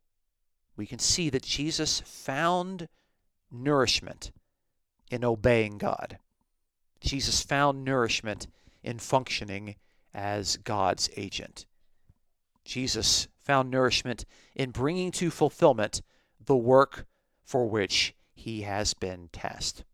we 0.77 0.85
can 0.85 0.99
see 0.99 1.29
that 1.29 1.43
Jesus 1.43 2.01
found 2.01 2.87
nourishment 3.51 4.31
in 5.11 5.23
obeying 5.23 5.77
God. 5.77 6.17
Jesus 6.99 7.41
found 7.43 7.83
nourishment 7.83 8.47
in 8.83 8.97
functioning 8.97 9.75
as 10.13 10.57
God's 10.57 11.09
agent. 11.17 11.65
Jesus 12.63 13.27
found 13.37 13.69
nourishment 13.69 14.25
in 14.55 14.71
bringing 14.71 15.11
to 15.11 15.29
fulfillment 15.29 16.01
the 16.43 16.55
work 16.55 17.05
for 17.45 17.69
which 17.69 18.13
he 18.33 18.63
has 18.63 18.93
been 18.93 19.29
tasked. 19.31 19.85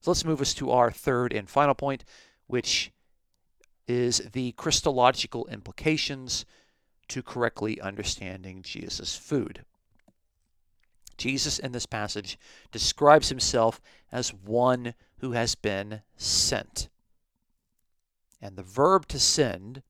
So 0.00 0.10
let's 0.10 0.24
move 0.24 0.40
us 0.40 0.54
to 0.54 0.70
our 0.70 0.90
third 0.90 1.32
and 1.32 1.48
final 1.48 1.74
point, 1.74 2.04
which 2.46 2.90
is 3.86 4.18
the 4.32 4.52
Christological 4.52 5.46
implications 5.48 6.44
to 7.08 7.22
correctly 7.22 7.80
understanding 7.80 8.62
Jesus' 8.62 9.16
food. 9.16 9.64
Jesus 11.18 11.58
in 11.58 11.72
this 11.72 11.86
passage 11.86 12.38
describes 12.70 13.28
himself 13.28 13.80
as 14.10 14.32
one 14.32 14.94
who 15.18 15.32
has 15.32 15.54
been 15.54 16.02
sent. 16.16 16.88
And 18.40 18.56
the 18.56 18.62
verb 18.62 19.06
to 19.08 19.20
send, 19.20 19.82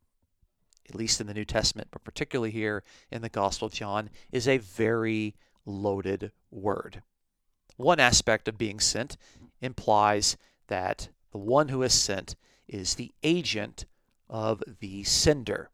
at 0.89 0.95
least 0.95 1.21
in 1.21 1.27
the 1.27 1.35
New 1.35 1.45
Testament, 1.45 1.89
but 1.91 2.05
particularly 2.05 2.51
here 2.51 2.83
in 3.11 3.23
the 3.23 3.29
Gospel 3.29 3.67
of 3.67 3.73
John, 3.73 4.11
is 4.31 4.47
a 4.47 4.59
very 4.59 5.35
loaded 5.65 6.33
word. 6.51 7.03
One 7.77 8.01
aspect 8.01 8.49
of 8.49 8.59
being 8.59 8.81
sent 8.81 9.17
implies 9.61 10.37
that 10.69 11.09
the 11.31 11.39
one 11.39 11.69
who 11.69 11.83
is 11.83 11.95
sent 11.95 12.37
is 12.69 12.95
the 12.95 13.13
agent 13.23 13.87
of 14.29 14.63
the 14.81 15.05
sender. 15.05 15.71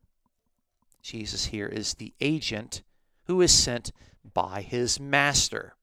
Jesus 1.03 1.47
here 1.47 1.67
is 1.67 1.95
the 1.95 2.15
agent 2.21 2.83
who 3.25 3.41
is 3.41 3.53
sent 3.53 3.93
by 4.35 4.63
his 4.63 4.99
master. 4.99 5.75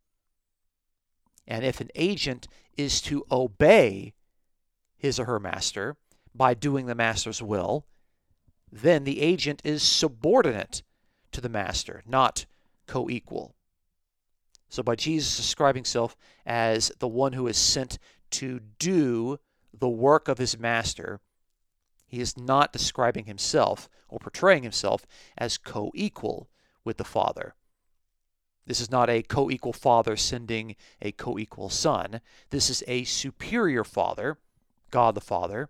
And 1.47 1.63
if 1.63 1.79
an 1.79 1.89
agent 1.95 2.47
is 2.75 3.01
to 3.01 3.25
obey 3.31 4.13
his 4.97 5.19
or 5.19 5.25
her 5.25 5.39
master 5.39 5.95
by 6.33 6.53
doing 6.53 6.85
the 6.85 6.95
master's 6.95 7.41
will, 7.41 7.85
then 8.71 9.03
the 9.03 9.21
agent 9.21 9.61
is 9.63 9.83
subordinate 9.83 10.81
to 11.31 11.39
the 11.39 11.49
master, 11.49 12.03
not 12.05 12.45
co 12.87 13.09
equal. 13.09 13.55
So, 14.75 14.83
by 14.83 14.95
Jesus 14.95 15.37
describing 15.37 15.79
himself 15.79 16.17
as 16.45 16.91
the 16.99 17.07
one 17.07 17.31
who 17.31 17.47
is 17.47 17.55
sent 17.55 17.97
to 18.31 18.59
do 18.77 19.39
the 19.73 19.87
work 19.87 20.27
of 20.27 20.37
his 20.37 20.59
master, 20.59 21.21
he 22.05 22.19
is 22.19 22.35
not 22.35 22.73
describing 22.73 23.23
himself 23.23 23.87
or 24.09 24.19
portraying 24.19 24.63
himself 24.63 25.05
as 25.37 25.57
co 25.57 25.93
equal 25.95 26.49
with 26.83 26.97
the 26.97 27.05
Father. 27.05 27.55
This 28.65 28.81
is 28.81 28.91
not 28.91 29.09
a 29.09 29.21
co 29.21 29.49
equal 29.49 29.71
father 29.71 30.17
sending 30.17 30.75
a 31.01 31.13
co 31.13 31.39
equal 31.39 31.69
son. 31.69 32.19
This 32.49 32.69
is 32.69 32.83
a 32.85 33.05
superior 33.05 33.85
father, 33.85 34.39
God 34.91 35.15
the 35.15 35.21
Father, 35.21 35.69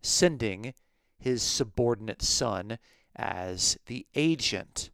sending 0.00 0.74
his 1.18 1.42
subordinate 1.42 2.22
son 2.22 2.78
as 3.16 3.76
the 3.86 4.06
agent 4.14 4.90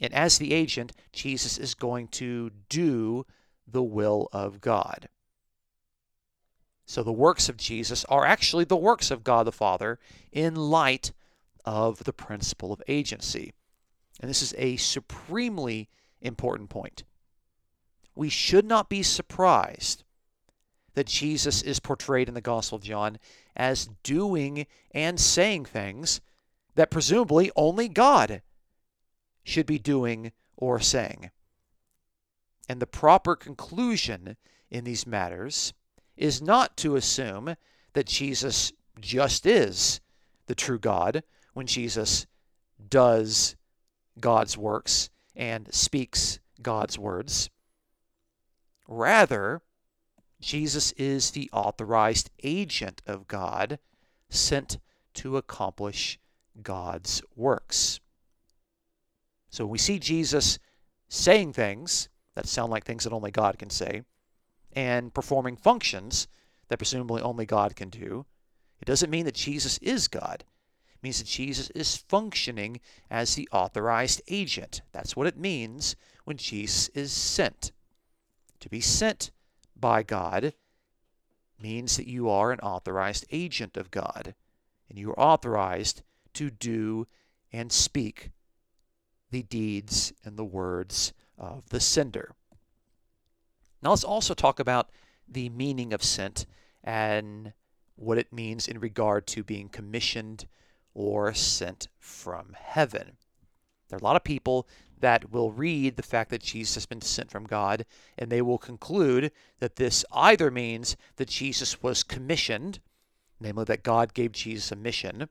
and 0.00 0.12
as 0.12 0.38
the 0.38 0.52
agent, 0.52 0.92
Jesus 1.12 1.58
is 1.58 1.74
going 1.74 2.08
to 2.08 2.50
do 2.68 3.26
the 3.66 3.82
will 3.82 4.28
of 4.32 4.60
God. 4.60 5.08
So 6.86 7.02
the 7.02 7.12
works 7.12 7.48
of 7.48 7.56
Jesus 7.56 8.04
are 8.06 8.24
actually 8.24 8.64
the 8.64 8.76
works 8.76 9.10
of 9.10 9.24
God 9.24 9.46
the 9.46 9.52
Father 9.52 9.98
in 10.32 10.54
light 10.54 11.12
of 11.64 12.04
the 12.04 12.12
principle 12.12 12.72
of 12.72 12.82
agency. 12.88 13.52
And 14.20 14.30
this 14.30 14.42
is 14.42 14.54
a 14.56 14.76
supremely 14.76 15.88
important 16.22 16.70
point. 16.70 17.04
We 18.14 18.30
should 18.30 18.64
not 18.64 18.88
be 18.88 19.02
surprised 19.02 20.02
that 20.94 21.06
Jesus 21.06 21.62
is 21.62 21.78
portrayed 21.78 22.26
in 22.28 22.34
the 22.34 22.40
Gospel 22.40 22.76
of 22.76 22.82
John 22.82 23.18
as 23.54 23.90
doing 24.02 24.66
and 24.92 25.20
saying 25.20 25.66
things 25.66 26.20
that 26.74 26.90
presumably 26.90 27.50
only 27.54 27.88
God 27.88 28.42
should 29.48 29.66
be 29.66 29.78
doing 29.78 30.30
or 30.56 30.78
saying. 30.78 31.30
And 32.68 32.80
the 32.80 32.86
proper 32.86 33.34
conclusion 33.34 34.36
in 34.70 34.84
these 34.84 35.06
matters 35.06 35.72
is 36.18 36.42
not 36.42 36.76
to 36.76 36.96
assume 36.96 37.56
that 37.94 38.06
Jesus 38.06 38.72
just 39.00 39.46
is 39.46 40.00
the 40.46 40.54
true 40.54 40.78
God 40.78 41.22
when 41.54 41.66
Jesus 41.66 42.26
does 42.90 43.56
God's 44.20 44.58
works 44.58 45.08
and 45.34 45.72
speaks 45.72 46.40
God's 46.60 46.98
words. 46.98 47.48
Rather, 48.86 49.62
Jesus 50.40 50.92
is 50.92 51.30
the 51.30 51.48
authorized 51.54 52.30
agent 52.42 53.00
of 53.06 53.28
God 53.28 53.78
sent 54.28 54.78
to 55.14 55.38
accomplish 55.38 56.18
God's 56.62 57.22
works. 57.34 58.00
So 59.50 59.66
we 59.66 59.78
see 59.78 59.98
Jesus 59.98 60.58
saying 61.08 61.54
things 61.54 62.08
that 62.34 62.46
sound 62.46 62.70
like 62.70 62.84
things 62.84 63.04
that 63.04 63.12
only 63.12 63.30
God 63.30 63.58
can 63.58 63.70
say, 63.70 64.02
and 64.72 65.12
performing 65.12 65.56
functions 65.56 66.28
that 66.68 66.78
presumably 66.78 67.22
only 67.22 67.46
God 67.46 67.74
can 67.74 67.88
do, 67.88 68.26
it 68.80 68.84
doesn't 68.84 69.10
mean 69.10 69.24
that 69.24 69.34
Jesus 69.34 69.78
is 69.78 70.06
God. 70.06 70.44
It 70.94 71.02
means 71.02 71.18
that 71.18 71.26
Jesus 71.26 71.70
is 71.70 71.96
functioning 71.96 72.80
as 73.10 73.34
the 73.34 73.48
authorized 73.52 74.20
agent. 74.28 74.82
That's 74.92 75.16
what 75.16 75.26
it 75.26 75.38
means 75.38 75.96
when 76.24 76.36
Jesus 76.36 76.88
is 76.88 77.10
sent. 77.10 77.72
To 78.60 78.68
be 78.68 78.80
sent 78.80 79.30
by 79.74 80.02
God 80.02 80.52
means 81.60 81.96
that 81.96 82.06
you 82.06 82.28
are 82.28 82.52
an 82.52 82.60
authorized 82.60 83.24
agent 83.30 83.76
of 83.76 83.90
God, 83.90 84.34
and 84.88 84.98
you 84.98 85.10
are 85.10 85.18
authorized 85.18 86.02
to 86.34 86.50
do 86.50 87.06
and 87.52 87.72
speak 87.72 88.30
the 89.30 89.42
deeds 89.42 90.12
and 90.24 90.36
the 90.36 90.44
words 90.44 91.12
of 91.36 91.68
the 91.68 91.80
sender. 91.80 92.34
Now 93.82 93.90
let's 93.90 94.04
also 94.04 94.34
talk 94.34 94.58
about 94.58 94.90
the 95.28 95.48
meaning 95.50 95.92
of 95.92 96.02
sent 96.02 96.46
and 96.82 97.52
what 97.96 98.18
it 98.18 98.32
means 98.32 98.66
in 98.68 98.80
regard 98.80 99.26
to 99.28 99.44
being 99.44 99.68
commissioned 99.68 100.46
or 100.94 101.34
sent 101.34 101.88
from 101.98 102.56
heaven. 102.58 103.16
There 103.88 103.96
are 103.96 104.00
a 104.00 104.04
lot 104.04 104.16
of 104.16 104.24
people 104.24 104.68
that 105.00 105.30
will 105.30 105.52
read 105.52 105.96
the 105.96 106.02
fact 106.02 106.30
that 106.30 106.42
Jesus 106.42 106.74
has 106.74 106.86
been 106.86 107.00
sent 107.00 107.30
from 107.30 107.44
God 107.44 107.86
and 108.16 108.30
they 108.30 108.42
will 108.42 108.58
conclude 108.58 109.30
that 109.60 109.76
this 109.76 110.04
either 110.12 110.50
means 110.50 110.96
that 111.16 111.28
Jesus 111.28 111.82
was 111.82 112.02
commissioned, 112.02 112.80
namely 113.40 113.64
that 113.64 113.84
God 113.84 114.14
gave 114.14 114.32
Jesus 114.32 114.72
a 114.72 114.76
mission, 114.76 115.28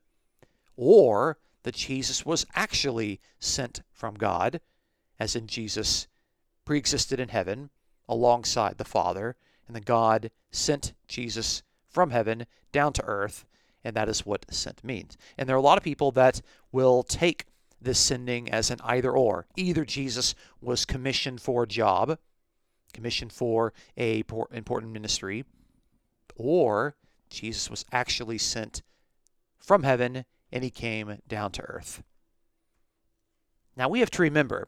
or 0.75 1.38
that 1.67 1.75
Jesus 1.75 2.25
was 2.25 2.45
actually 2.55 3.19
sent 3.39 3.81
from 3.91 4.15
God, 4.15 4.62
as 5.19 5.36
in 5.36 5.47
Jesus 5.47 6.07
preexisted 6.63 7.19
in 7.19 7.27
heaven 7.27 7.71
alongside 8.07 8.77
the 8.77 8.86
Father, 8.86 9.36
and 9.67 9.75
then 9.75 9.83
God 9.83 10.31
sent 10.50 10.93
Jesus 11.09 11.63
from 11.89 12.12
heaven 12.12 12.45
down 12.71 12.93
to 12.93 13.03
earth, 13.03 13.46
and 13.83 13.94
that 13.98 14.07
is 14.07 14.25
what 14.25 14.46
sent 14.50 14.81
means. 14.81 15.18
And 15.37 15.50
there 15.50 15.57
are 15.57 15.59
a 15.59 15.61
lot 15.61 15.77
of 15.77 15.83
people 15.83 16.09
that 16.11 16.39
will 16.72 17.03
take 17.03 17.44
this 17.81 18.00
sending 18.00 18.50
as 18.50 18.72
an 18.72 18.79
either 18.85 19.11
or. 19.11 19.46
Either 19.57 19.83
Jesus 19.83 20.35
was 20.61 20.85
commissioned 20.85 21.42
for 21.42 21.63
a 21.63 21.68
job, 21.68 22.18
commissioned 22.94 23.33
for 23.33 23.74
a 23.98 24.24
important 24.53 24.94
ministry, 24.94 25.44
or 26.37 26.96
Jesus 27.29 27.70
was 27.70 27.83
actually 27.92 28.37
sent 28.37 28.83
from 29.59 29.83
heaven 29.83 30.24
and 30.51 30.64
he 30.64 30.70
came 30.70 31.20
down 31.27 31.51
to 31.51 31.62
earth. 31.64 32.03
Now 33.75 33.90
we 33.90 34.00
have 34.00 34.12
to 34.12 34.22
remember 34.22 34.68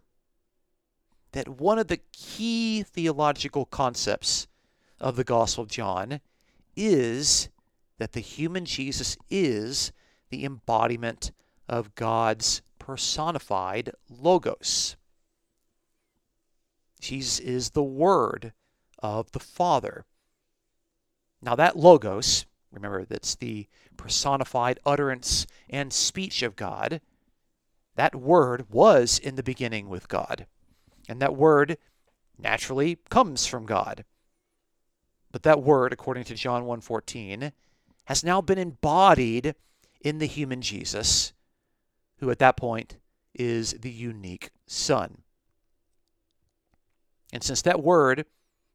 that 1.31 1.47
one 1.47 1.79
of 1.79 1.87
the 1.87 2.01
key 2.11 2.83
theological 2.83 3.65
concepts 3.65 4.47
of 4.99 5.15
the 5.15 5.23
Gospel 5.23 5.63
of 5.63 5.69
John 5.69 6.21
is 6.75 7.49
that 7.97 8.13
the 8.13 8.19
human 8.19 8.65
Jesus 8.65 9.17
is 9.29 9.91
the 10.29 10.45
embodiment 10.45 11.31
of 11.67 11.95
God's 11.95 12.61
personified 12.79 13.91
Logos. 14.09 14.95
Jesus 16.99 17.39
is 17.39 17.69
the 17.71 17.83
Word 17.83 18.53
of 18.99 19.31
the 19.31 19.39
Father. 19.39 20.05
Now, 21.41 21.55
that 21.55 21.77
Logos, 21.77 22.45
remember, 22.71 23.05
that's 23.05 23.35
the 23.35 23.67
personified 23.99 24.79
utterance 24.85 25.45
and 25.69 25.91
speech 25.91 26.41
of 26.41 26.55
God. 26.55 27.01
That 27.95 28.15
Word 28.15 28.71
was 28.71 29.19
in 29.19 29.35
the 29.35 29.43
beginning 29.43 29.89
with 29.89 30.07
God. 30.07 30.47
And 31.09 31.21
that 31.21 31.35
word 31.35 31.77
naturally 32.37 32.99
comes 33.09 33.45
from 33.45 33.65
God. 33.65 34.05
But 35.31 35.43
that 35.43 35.61
word, 35.61 35.91
according 35.91 36.23
to 36.25 36.35
John 36.35 36.65
1:14, 36.65 37.51
has 38.05 38.23
now 38.23 38.41
been 38.41 38.57
embodied 38.57 39.55
in 39.99 40.19
the 40.19 40.27
human 40.27 40.61
Jesus, 40.61 41.33
who 42.19 42.31
at 42.31 42.39
that 42.39 42.55
point 42.55 42.97
is 43.33 43.73
the 43.73 43.91
unique 43.91 44.51
Son. 44.65 45.23
And 47.33 47.43
since 47.43 47.61
that 47.63 47.83
word 47.83 48.25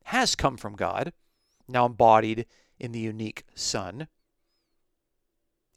has 0.04 0.34
come 0.34 0.56
from 0.56 0.76
God, 0.76 1.12
now 1.66 1.86
embodied 1.86 2.46
in 2.78 2.92
the 2.92 3.00
unique 3.00 3.44
Son, 3.54 4.08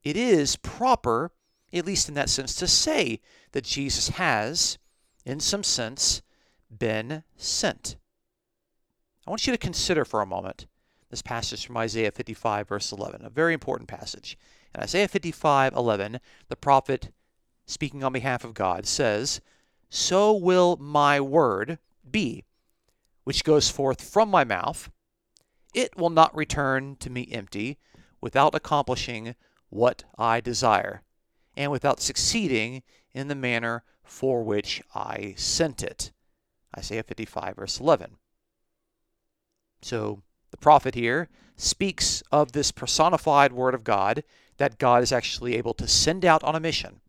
it 0.07 0.15
is 0.15 0.55
proper, 0.55 1.31
at 1.73 1.85
least 1.85 2.07
in 2.07 2.15
that 2.15 2.29
sense, 2.29 2.55
to 2.55 2.67
say 2.67 3.19
that 3.51 3.65
Jesus 3.65 4.09
has, 4.09 4.77
in 5.25 5.41
some 5.41 5.63
sense, 5.63 6.21
been 6.71 7.23
sent. 7.35 7.97
I 9.25 9.29
want 9.29 9.45
you 9.45 9.51
to 9.51 9.57
consider 9.57 10.05
for 10.05 10.21
a 10.21 10.25
moment 10.25 10.65
this 11.09 11.21
passage 11.21 11.65
from 11.65 11.75
Isaiah 11.75 12.11
55, 12.11 12.69
verse 12.69 12.91
11, 12.93 13.25
a 13.25 13.29
very 13.29 13.53
important 13.53 13.89
passage. 13.89 14.37
In 14.73 14.81
Isaiah 14.81 15.09
55, 15.09 15.73
11, 15.73 16.21
the 16.47 16.55
prophet, 16.55 17.11
speaking 17.65 18.01
on 18.01 18.13
behalf 18.13 18.45
of 18.45 18.53
God, 18.53 18.85
says, 18.85 19.41
So 19.89 20.33
will 20.33 20.77
my 20.77 21.19
word 21.19 21.79
be, 22.09 22.45
which 23.25 23.43
goes 23.43 23.69
forth 23.69 24.01
from 24.01 24.29
my 24.29 24.45
mouth. 24.45 24.89
It 25.73 25.97
will 25.97 26.09
not 26.09 26.33
return 26.33 26.95
to 27.01 27.09
me 27.09 27.27
empty, 27.29 27.77
without 28.21 28.55
accomplishing 28.55 29.35
what 29.69 30.03
I 30.17 30.39
desire, 30.39 31.01
and 31.55 31.71
without 31.71 31.99
succeeding 31.99 32.83
in 33.11 33.27
the 33.27 33.35
manner 33.35 33.83
for 34.03 34.43
which 34.43 34.81
I 34.95 35.33
sent 35.37 35.83
it. 35.83 36.11
Isaiah 36.77 37.03
55, 37.03 37.55
verse 37.55 37.79
11. 37.79 38.17
So 39.81 40.21
the 40.51 40.57
prophet 40.57 40.95
here 40.95 41.29
speaks 41.55 42.23
of 42.31 42.51
this 42.51 42.71
personified 42.71 43.51
word 43.51 43.73
of 43.73 43.83
God 43.83 44.23
that 44.57 44.79
God 44.79 45.03
is 45.03 45.11
actually 45.11 45.55
able 45.55 45.73
to 45.75 45.87
send 45.87 46.25
out 46.25 46.43
on 46.43 46.55
a 46.55 46.59
mission. 46.59 47.01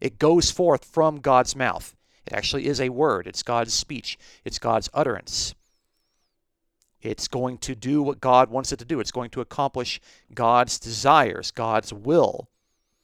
It 0.00 0.18
goes 0.18 0.50
forth 0.50 0.84
from 0.84 1.20
God's 1.20 1.56
mouth. 1.56 1.94
It 2.26 2.32
actually 2.32 2.66
is 2.66 2.80
a 2.80 2.88
word, 2.88 3.26
it's 3.26 3.42
God's 3.42 3.72
speech, 3.72 4.18
it's 4.44 4.58
God's 4.58 4.90
utterance. 4.92 5.54
It's 7.02 7.28
going 7.28 7.58
to 7.58 7.74
do 7.74 8.02
what 8.02 8.20
God 8.20 8.50
wants 8.50 8.72
it 8.72 8.78
to 8.78 8.84
do. 8.84 9.00
It's 9.00 9.12
going 9.12 9.30
to 9.30 9.40
accomplish 9.40 10.00
God's 10.34 10.78
desires, 10.78 11.50
God's 11.50 11.92
will. 11.92 12.48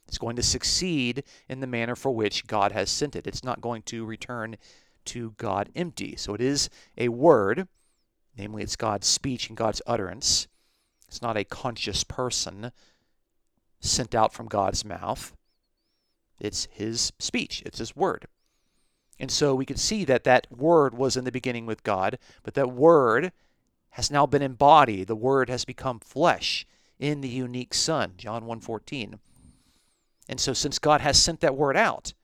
It's 0.09 0.19
going 0.19 0.37
to 0.37 0.43
succeed 0.43 1.25
in 1.49 1.61
the 1.61 1.67
manner 1.67 1.95
for 1.95 2.13
which 2.13 2.47
God 2.47 2.73
has 2.73 2.91
sent 2.91 3.17
it. 3.17 3.27
It's 3.27 3.45
not 3.45 3.61
going 3.61 3.83
to 3.83 4.05
return 4.05 4.57
to 5.07 5.35
God 5.37 5.71
empty. 5.75 6.17
So 6.17 6.35
it 6.35 6.41
is 6.41 6.69
a 6.99 7.09
word, 7.09 7.67
namely, 8.37 8.63
it's 8.63 8.77
God's 8.77 9.07
speech 9.07 9.49
and 9.49 9.57
God's 9.57 9.83
utterance. 9.87 10.49
It's 11.09 11.23
not 11.23 11.37
a 11.37 11.45
conscious 11.45 12.05
person 12.05 12.73
sent 13.81 14.15
out 14.15 14.33
from 14.33 14.47
God's 14.47 14.85
mouth. 14.85 15.35
It's 16.41 16.67
his 16.71 17.13
speech, 17.19 17.63
it's 17.65 17.79
his 17.79 17.95
word. 17.95 18.27
And 19.19 19.31
so 19.31 19.55
we 19.55 19.67
can 19.67 19.77
see 19.77 20.05
that 20.05 20.25
that 20.25 20.47
word 20.51 20.95
was 20.95 21.17
in 21.17 21.25
the 21.25 21.33
beginning 21.33 21.67
with 21.67 21.83
God, 21.85 22.19
but 22.43 22.55
that 22.55 22.73
word 22.73 23.33
has 23.93 24.11
now 24.11 24.27
been 24.27 24.43
embodied. 24.43 25.07
The 25.07 25.17
word 25.17 25.49
has 25.49 25.65
become 25.65 26.01
flesh 26.01 26.67
in 26.99 27.21
the 27.21 27.29
unique 27.29 27.75
Son, 27.75 28.15
John 28.17 28.45
1:14. 28.45 29.19
And 30.29 30.41
so 30.41 30.53
since 30.53 30.79
God 30.79 31.01
has 31.01 31.21
sent 31.21 31.41
that 31.41 31.57
word 31.57 31.77
out, 31.77 32.15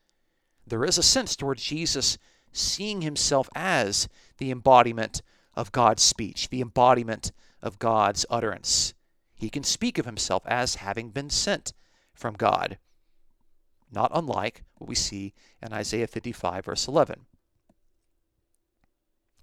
there 0.67 0.85
is 0.85 0.99
a 0.99 1.03
sense 1.03 1.37
towards 1.37 1.63
Jesus 1.63 2.19
seeing 2.53 3.03
himself 3.03 3.49
as 3.55 4.09
the 4.39 4.51
embodiment 4.51 5.23
of 5.55 5.73
God's 5.73 6.03
speech, 6.03 6.49
the 6.49 6.61
embodiment 6.61 7.33
of 7.61 7.79
God's 7.79 8.25
utterance. 8.31 8.95
He 9.35 9.51
can 9.51 9.63
speak 9.63 9.99
of 9.99 10.07
himself 10.07 10.45
as 10.47 10.77
having 10.77 11.11
been 11.11 11.31
sent 11.31 11.73
from 12.15 12.35
God, 12.35 12.79
not 13.91 14.11
unlike 14.15 14.65
what 14.77 14.89
we 14.89 14.95
see 14.95 15.35
in 15.63 15.73
Isaiah 15.73 16.07
55, 16.07 16.65
verse 16.65 16.89
11. 16.89 17.27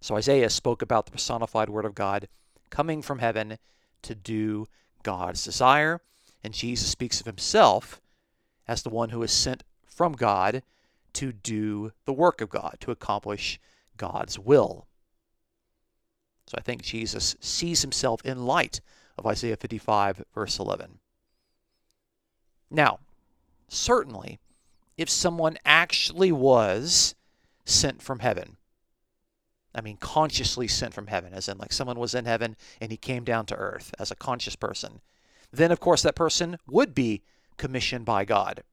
So 0.01 0.15
Isaiah 0.15 0.49
spoke 0.49 0.81
about 0.81 1.05
the 1.05 1.12
personified 1.12 1.69
Word 1.69 1.86
of 1.86 1.95
God 1.95 2.27
coming 2.69 3.01
from 3.01 3.19
heaven 3.19 3.58
to 4.03 4.15
do 4.15 4.67
God's 5.03 5.43
desire, 5.43 6.01
and 6.43 6.53
Jesus 6.53 6.89
speaks 6.89 7.19
of 7.19 7.25
himself 7.25 8.01
as 8.67 8.84
the 8.84 8.89
one 8.89 9.10
who 9.10 9.23
is 9.23 9.31
sent 9.31 9.63
from 9.86 10.13
God 10.13 10.62
to 11.13 11.31
do 11.31 11.91
the 12.05 12.13
work 12.13 12.41
of 12.41 12.49
God, 12.49 12.77
to 12.81 12.91
accomplish 12.91 13.60
God's 13.97 14.38
will. 14.38 14.88
So 16.47 16.55
I 16.58 16.62
think 16.62 16.84
Jesus 16.84 17.36
sees 17.39 17.81
himself 17.81 18.23
in 18.23 18.45
light 18.45 18.81
of 19.17 19.25
Isaiah 19.25 19.58
55, 19.58 20.23
verse 20.34 20.60
11. 20.60 20.99
Now, 22.69 22.99
certainly, 23.67 24.39
if 24.97 25.10
someone 25.10 25.58
actually 25.65 26.31
was 26.31 27.15
sent 27.63 28.01
from 28.01 28.19
heaven, 28.19 28.58
I 29.76 29.82
mean, 29.82 29.98
consciously 29.98 30.68
sent 30.68 30.94
from 30.94 31.08
heaven, 31.08 31.34
as 31.34 31.50
in 31.50 31.58
like 31.58 31.74
someone 31.74 32.00
was 32.00 32.16
in 32.16 32.26
heaven 32.26 32.56
and 32.80 32.92
he 32.92 32.98
came 32.98 33.26
down 33.26 33.46
to 33.48 33.56
earth 33.56 33.94
as 34.00 34.10
a 34.10 34.16
conscious 34.16 34.56
person, 34.56 35.02
then 35.52 35.72
of 35.72 35.82
course 35.82 36.02
that 36.02 36.16
person 36.16 36.58
would 36.66 36.96
be 36.96 37.24
commissioned 37.58 38.06
by 38.06 38.24
God. 38.24 38.64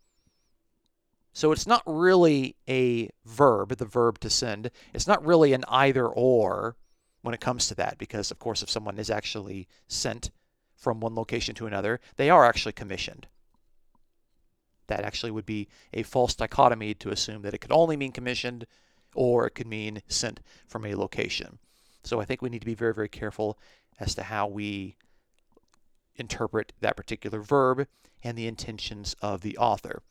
So 1.32 1.50
it's 1.50 1.66
not 1.66 1.82
really 1.86 2.56
a 2.68 3.08
verb, 3.24 3.76
the 3.76 3.84
verb 3.84 4.20
to 4.20 4.30
send. 4.30 4.70
It's 4.94 5.06
not 5.06 5.24
really 5.24 5.52
an 5.52 5.64
either 5.68 6.06
or 6.06 6.76
when 7.22 7.34
it 7.34 7.40
comes 7.40 7.68
to 7.68 7.74
that, 7.76 7.98
because 7.98 8.30
of 8.30 8.38
course, 8.38 8.62
if 8.62 8.70
someone 8.70 8.98
is 8.98 9.10
actually 9.10 9.66
sent 9.88 10.30
from 10.76 11.00
one 11.00 11.14
location 11.14 11.54
to 11.54 11.66
another, 11.66 12.00
they 12.16 12.28
are 12.28 12.44
actually 12.44 12.72
commissioned. 12.72 13.28
That 14.88 15.04
actually 15.04 15.30
would 15.30 15.46
be 15.46 15.68
a 15.92 16.02
false 16.02 16.34
dichotomy 16.34 16.94
to 16.94 17.10
assume 17.10 17.42
that 17.42 17.54
it 17.54 17.58
could 17.58 17.72
only 17.72 17.96
mean 17.96 18.12
commissioned 18.12 18.66
or 19.14 19.46
it 19.46 19.54
could 19.54 19.66
mean 19.66 20.02
sent 20.08 20.40
from 20.66 20.84
a 20.84 20.94
location. 20.94 21.58
So 22.04 22.20
I 22.20 22.24
think 22.24 22.42
we 22.42 22.48
need 22.48 22.60
to 22.60 22.66
be 22.66 22.74
very, 22.74 22.94
very 22.94 23.08
careful 23.08 23.58
as 24.00 24.14
to 24.16 24.24
how 24.24 24.46
we 24.46 24.96
interpret 26.16 26.72
that 26.80 26.96
particular 26.96 27.40
verb 27.40 27.86
and 28.22 28.36
the 28.36 28.46
intentions 28.46 29.14
of 29.22 29.40
the 29.40 29.56
author. 29.56 30.02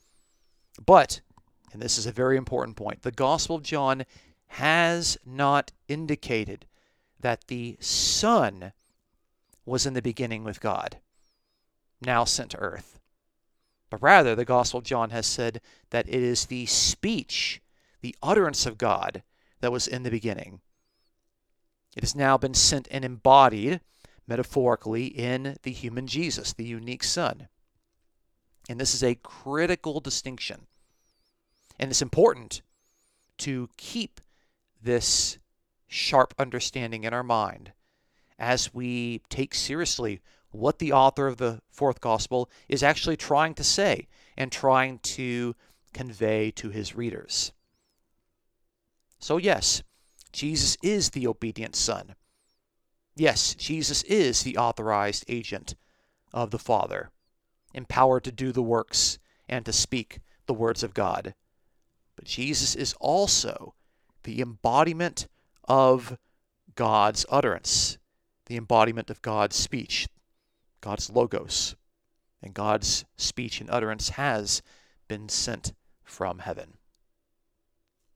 But, 0.83 1.21
and 1.73 1.81
this 1.81 1.97
is 1.97 2.05
a 2.05 2.11
very 2.11 2.37
important 2.37 2.77
point, 2.77 3.01
the 3.01 3.11
Gospel 3.11 3.55
of 3.55 3.63
John 3.63 4.05
has 4.47 5.17
not 5.25 5.71
indicated 5.87 6.65
that 7.19 7.47
the 7.47 7.77
Son 7.79 8.73
was 9.65 9.85
in 9.85 9.93
the 9.93 10.01
beginning 10.01 10.43
with 10.43 10.59
God, 10.59 10.97
now 12.01 12.23
sent 12.23 12.51
to 12.51 12.57
earth. 12.57 12.99
But 13.89 14.01
rather, 14.01 14.35
the 14.35 14.45
Gospel 14.45 14.79
of 14.79 14.85
John 14.85 15.11
has 15.11 15.25
said 15.25 15.61
that 15.91 16.07
it 16.07 16.15
is 16.15 16.45
the 16.45 16.65
speech, 16.65 17.61
the 18.01 18.15
utterance 18.21 18.65
of 18.65 18.77
God 18.77 19.23
that 19.61 19.71
was 19.71 19.87
in 19.87 20.03
the 20.03 20.11
beginning. 20.11 20.61
It 21.95 22.03
has 22.03 22.15
now 22.15 22.37
been 22.37 22.53
sent 22.53 22.87
and 22.91 23.03
embodied, 23.03 23.81
metaphorically, 24.27 25.05
in 25.05 25.57
the 25.63 25.71
human 25.71 26.07
Jesus, 26.07 26.53
the 26.53 26.63
unique 26.63 27.03
Son. 27.03 27.47
And 28.69 28.79
this 28.79 28.93
is 28.93 29.03
a 29.03 29.15
critical 29.15 29.99
distinction. 29.99 30.67
And 31.79 31.89
it's 31.89 32.01
important 32.01 32.61
to 33.39 33.69
keep 33.77 34.21
this 34.81 35.37
sharp 35.87 36.33
understanding 36.39 37.03
in 37.03 37.13
our 37.13 37.23
mind 37.23 37.73
as 38.39 38.73
we 38.73 39.21
take 39.29 39.53
seriously 39.53 40.21
what 40.51 40.79
the 40.79 40.91
author 40.91 41.27
of 41.27 41.37
the 41.37 41.61
fourth 41.69 42.01
gospel 42.01 42.49
is 42.67 42.83
actually 42.83 43.17
trying 43.17 43.53
to 43.53 43.63
say 43.63 44.07
and 44.37 44.51
trying 44.51 44.99
to 44.99 45.55
convey 45.93 46.51
to 46.51 46.69
his 46.69 46.95
readers. 46.95 47.51
So, 49.31 49.37
yes, 49.37 49.81
Jesus 50.33 50.77
is 50.83 51.11
the 51.11 51.25
obedient 51.25 51.73
Son. 51.73 52.15
Yes, 53.15 53.55
Jesus 53.55 54.03
is 54.03 54.43
the 54.43 54.57
authorized 54.57 55.23
agent 55.29 55.73
of 56.33 56.51
the 56.51 56.59
Father 56.59 57.11
empowered 57.73 58.25
to 58.25 58.33
do 58.33 58.51
the 58.51 58.61
works 58.61 59.19
and 59.47 59.65
to 59.65 59.71
speak 59.71 60.19
the 60.47 60.53
words 60.53 60.83
of 60.83 60.93
God. 60.93 61.33
But 62.17 62.25
Jesus 62.25 62.75
is 62.75 62.93
also 62.99 63.73
the 64.23 64.41
embodiment 64.41 65.29
of 65.63 66.17
God's 66.75 67.25
utterance, 67.29 67.97
the 68.47 68.57
embodiment 68.57 69.09
of 69.09 69.21
God's 69.21 69.55
speech, 69.55 70.09
God's 70.81 71.09
logos. 71.09 71.77
And 72.41 72.53
God's 72.53 73.05
speech 73.15 73.61
and 73.61 73.69
utterance 73.69 74.09
has 74.09 74.61
been 75.07 75.29
sent 75.29 75.71
from 76.03 76.39
heaven. 76.39 76.73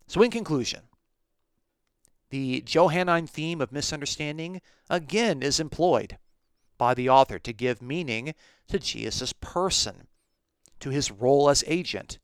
So, 0.08 0.22
in 0.22 0.30
conclusion, 0.30 0.82
the 2.36 2.60
Johannine 2.60 3.28
theme 3.28 3.62
of 3.62 3.72
misunderstanding 3.72 4.62
again 4.90 5.42
is 5.42 5.58
employed 5.58 6.18
by 6.78 6.94
the 6.94 7.08
author 7.08 7.40
to 7.40 7.54
give 7.54 7.82
meaning 7.82 8.36
to 8.68 8.78
Jesus' 8.78 9.32
person, 9.32 10.08
to 10.82 10.90
his 10.90 11.12
role 11.12 11.50
as 11.50 11.64
agent, 11.66 12.20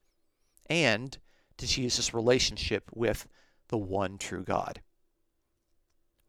and 0.66 1.16
to 1.56 1.66
Jesus' 1.66 2.12
relationship 2.12 2.90
with 2.92 3.26
the 3.68 3.78
one 3.78 4.18
true 4.18 4.44
God. 4.44 4.82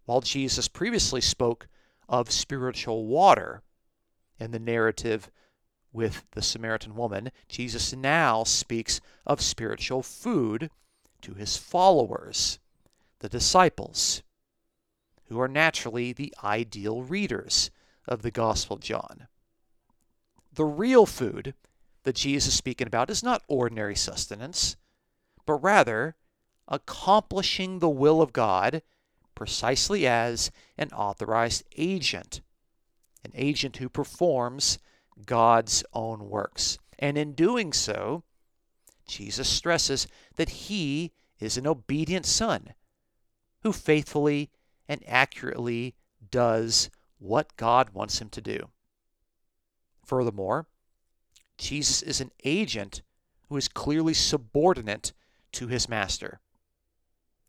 While 0.06 0.22
Jesus 0.22 0.70
previously 0.70 1.20
spoke 1.20 1.68
of 2.08 2.32
spiritual 2.32 3.06
water 3.06 3.64
in 4.40 4.52
the 4.52 4.60
narrative 4.60 5.30
with 5.92 6.24
the 6.32 6.42
Samaritan 6.42 6.96
woman, 6.96 7.34
Jesus 7.50 7.92
now 7.92 8.46
speaks 8.46 9.02
of 9.26 9.42
spiritual 9.42 10.04
food 10.04 10.70
to 11.22 11.34
his 11.34 11.58
followers, 11.58 12.60
the 13.24 13.30
disciples, 13.30 14.22
who 15.30 15.40
are 15.40 15.48
naturally 15.48 16.12
the 16.12 16.36
ideal 16.44 17.04
readers 17.04 17.72
of 18.06 18.22
the 18.22 18.30
Gospel 18.30 18.76
of 18.76 18.82
John. 18.82 19.28
The 20.52 20.66
real 20.66 21.06
food 21.06 21.54
that 22.04 22.18
Jesus 22.18 22.52
is 22.52 22.58
speaking 22.58 22.86
about 22.86 23.10
is 23.10 23.24
not 23.24 23.42
ordinary 23.48 23.96
sustenance, 23.96 24.76
but 25.46 25.54
rather 25.54 26.18
accomplishing 26.68 27.80
the 27.80 27.90
will 27.90 28.22
of 28.22 28.34
God 28.34 28.82
precisely 29.36 30.06
as 30.06 30.52
an 30.78 30.90
authorized 30.90 31.64
agent, 31.78 32.42
an 33.24 33.32
agent 33.36 33.78
who 33.78 33.88
performs 33.88 34.80
God's 35.26 35.82
own 35.94 36.30
works. 36.30 36.78
And 37.00 37.18
in 37.18 37.36
doing 37.36 37.72
so, 37.72 38.24
Jesus 39.08 39.48
stresses 39.48 40.08
that 40.36 40.50
he 40.50 41.14
is 41.40 41.56
an 41.56 41.66
obedient 41.66 42.26
son 42.26 42.74
who 43.64 43.72
faithfully 43.72 44.50
and 44.88 45.04
accurately 45.08 45.96
does 46.30 46.90
what 47.20 47.56
God 47.58 47.92
wants 47.92 48.22
him 48.22 48.30
to 48.30 48.42
do. 48.42 48.70
Furthermore, 50.06 50.68
Jesus 51.58 52.02
is 52.02 52.20
an 52.20 52.32
agent 52.44 53.02
who 53.48 53.58
is 53.58 53.68
clearly 53.68 54.14
subordinate 54.14 55.14
to 55.54 55.68
his 55.68 55.88
master. 55.88 56.40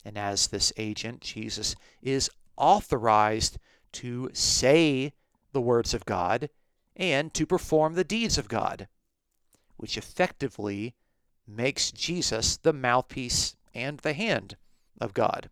And 0.05 0.17
as 0.17 0.49
this 0.49 0.73
agent, 0.77 1.21
Jesus 1.21 1.75
is 2.03 2.31
authorized 2.57 3.59
to 3.93 4.31
say 4.33 5.13
the 5.53 5.61
words 5.61 5.95
of 5.95 6.05
God 6.05 6.51
and 6.95 7.33
to 7.35 7.47
perform 7.47 7.95
the 7.95 8.05
deeds 8.05 8.39
of 8.39 8.49
God, 8.49 8.87
which 9.77 9.97
effectively 9.97 10.95
makes 11.47 11.91
Jesus 11.91 12.57
the 12.57 12.73
mouthpiece 12.73 13.57
and 13.75 13.99
the 13.99 14.13
hand 14.13 14.57
of 15.01 15.15
God. 15.15 15.51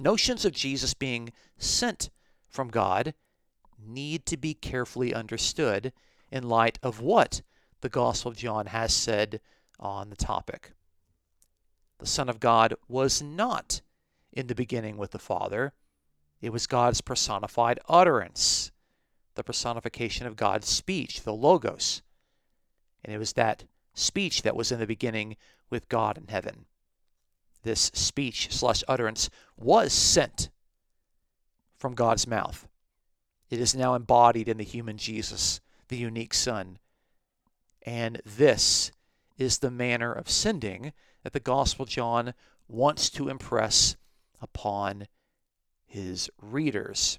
Notions 0.00 0.44
of 0.44 0.52
Jesus 0.52 0.94
being 0.94 1.32
sent 1.58 2.10
from 2.46 2.68
God 2.68 3.14
need 3.78 4.26
to 4.26 4.36
be 4.36 4.54
carefully 4.54 5.12
understood 5.12 5.92
in 6.30 6.48
light 6.48 6.78
of 6.82 7.00
what 7.00 7.42
the 7.80 7.88
Gospel 7.88 8.30
of 8.30 8.36
John 8.36 8.66
has 8.66 8.92
said 8.92 9.40
on 9.78 10.10
the 10.10 10.16
topic. 10.16 10.72
The 11.98 12.06
Son 12.06 12.28
of 12.28 12.40
God 12.40 12.74
was 12.88 13.22
not 13.22 13.80
in 14.32 14.46
the 14.46 14.54
beginning 14.54 14.96
with 14.96 15.10
the 15.10 15.18
Father, 15.18 15.72
it 16.40 16.52
was 16.52 16.68
God's 16.68 17.00
personified 17.00 17.80
utterance, 17.88 18.70
the 19.34 19.42
personification 19.42 20.26
of 20.26 20.36
God's 20.36 20.68
speech, 20.68 21.22
the 21.22 21.34
Logos. 21.34 22.02
And 23.04 23.12
it 23.12 23.18
was 23.18 23.32
that 23.32 23.64
speech 23.94 24.42
that 24.42 24.54
was 24.54 24.70
in 24.70 24.78
the 24.78 24.86
beginning 24.86 25.36
with 25.70 25.88
God 25.88 26.16
in 26.16 26.28
heaven. 26.28 26.66
This 27.62 27.90
speech 27.94 28.48
slash 28.50 28.84
utterance 28.88 29.30
was 29.56 29.92
sent 29.92 30.50
from 31.76 31.94
God's 31.94 32.26
mouth. 32.26 32.68
It 33.50 33.60
is 33.60 33.74
now 33.74 33.94
embodied 33.94 34.48
in 34.48 34.58
the 34.58 34.64
human 34.64 34.98
Jesus, 34.98 35.60
the 35.88 35.96
unique 35.96 36.34
Son. 36.34 36.78
And 37.82 38.20
this 38.24 38.92
is 39.38 39.58
the 39.58 39.70
manner 39.70 40.12
of 40.12 40.28
sending 40.28 40.92
that 41.22 41.32
the 41.32 41.40
Gospel 41.40 41.86
John 41.86 42.34
wants 42.68 43.08
to 43.10 43.28
impress 43.28 43.96
upon 44.40 45.06
his 45.86 46.30
readers, 46.40 47.18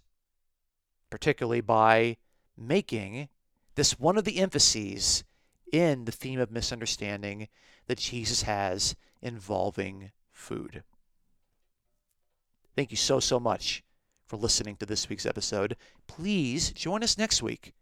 particularly 1.09 1.61
by 1.61 2.17
making 2.55 3.29
this 3.75 3.99
one 3.99 4.17
of 4.17 4.25
the 4.25 4.37
emphases 4.37 5.23
in 5.71 6.05
the 6.05 6.11
theme 6.11 6.39
of 6.39 6.51
misunderstanding 6.51 7.47
that 7.87 7.97
Jesus 7.97 8.43
has 8.43 8.95
involving 9.21 10.11
food. 10.39 10.83
Thank 12.75 12.91
you 12.91 12.97
so, 12.97 13.19
so 13.19 13.39
much 13.39 13.83
for 14.25 14.37
listening 14.37 14.75
to 14.77 14.85
this 14.85 15.09
week's 15.09 15.25
episode. 15.25 15.75
Please 16.07 16.71
join 16.71 17.03
us 17.03 17.17
next 17.17 17.43
week. 17.43 17.73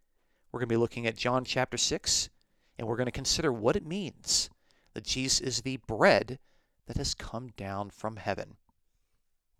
We're 0.51 0.59
going 0.59 0.69
to 0.69 0.73
be 0.73 0.77
looking 0.77 1.05
at 1.05 1.15
John 1.17 1.43
chapter 1.43 1.77
6, 1.77 2.29
and 2.77 2.87
we're 2.87 2.95
going 2.95 3.05
to 3.05 3.11
consider 3.11 3.51
what 3.51 3.75
it 3.75 3.85
means 3.85 4.49
that 4.93 5.03
Jesus 5.03 5.39
is 5.39 5.61
the 5.61 5.77
bread 5.87 6.39
that 6.87 6.97
has 6.97 7.13
come 7.13 7.49
down 7.57 7.89
from 7.89 8.15
heaven. 8.15 8.55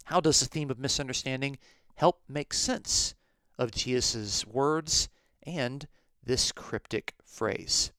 How 0.06 0.22
does 0.22 0.40
the 0.40 0.46
theme 0.46 0.72
of 0.72 0.80
misunderstanding 0.80 1.58
help 1.96 2.22
make 2.28 2.54
sense 2.54 3.14
of 3.60 3.72
Jesus' 3.72 4.46
words 4.48 5.10
and 5.44 5.88
this 6.24 6.52
cryptic 6.52 7.14
phrase? 7.24 7.92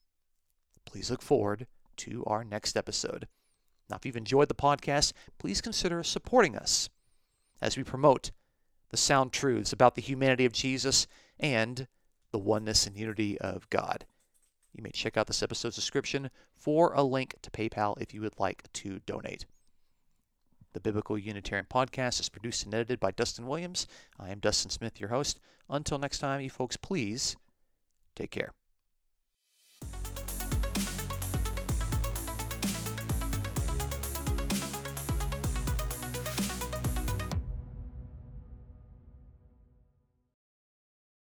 Please 0.86 1.10
look 1.10 1.22
forward 1.22 1.66
to 1.98 2.24
our 2.24 2.42
next 2.42 2.76
episode. 2.76 3.28
Now, 3.88 3.96
if 3.96 4.04
you've 4.04 4.16
enjoyed 4.16 4.48
the 4.48 4.54
podcast, 4.54 5.12
please 5.38 5.60
consider 5.60 6.02
supporting 6.02 6.56
us 6.56 6.88
as 7.60 7.76
we 7.76 7.84
promote 7.84 8.30
the 8.90 8.96
sound 8.96 9.32
truths 9.32 9.72
about 9.72 9.94
the 9.94 10.02
humanity 10.02 10.44
of 10.44 10.52
Jesus 10.52 11.06
and 11.38 11.86
the 12.30 12.38
oneness 12.38 12.86
and 12.86 12.96
unity 12.96 13.38
of 13.38 13.68
God. 13.70 14.04
You 14.72 14.82
may 14.82 14.90
check 14.90 15.16
out 15.16 15.26
this 15.26 15.42
episode's 15.42 15.76
description 15.76 16.30
for 16.56 16.92
a 16.92 17.02
link 17.02 17.36
to 17.42 17.50
PayPal 17.50 18.00
if 18.00 18.12
you 18.14 18.20
would 18.20 18.38
like 18.38 18.70
to 18.74 19.00
donate. 19.06 19.46
The 20.74 20.80
Biblical 20.80 21.18
Unitarian 21.18 21.66
Podcast 21.68 22.20
is 22.20 22.28
produced 22.28 22.64
and 22.64 22.74
edited 22.74 23.00
by 23.00 23.10
Dustin 23.10 23.46
Williams. 23.46 23.86
I 24.18 24.28
am 24.30 24.38
Dustin 24.38 24.70
Smith, 24.70 25.00
your 25.00 25.08
host. 25.08 25.40
Until 25.68 25.98
next 25.98 26.18
time, 26.18 26.40
you 26.40 26.50
folks, 26.50 26.76
please 26.76 27.36
take 28.14 28.30
care. 28.30 28.52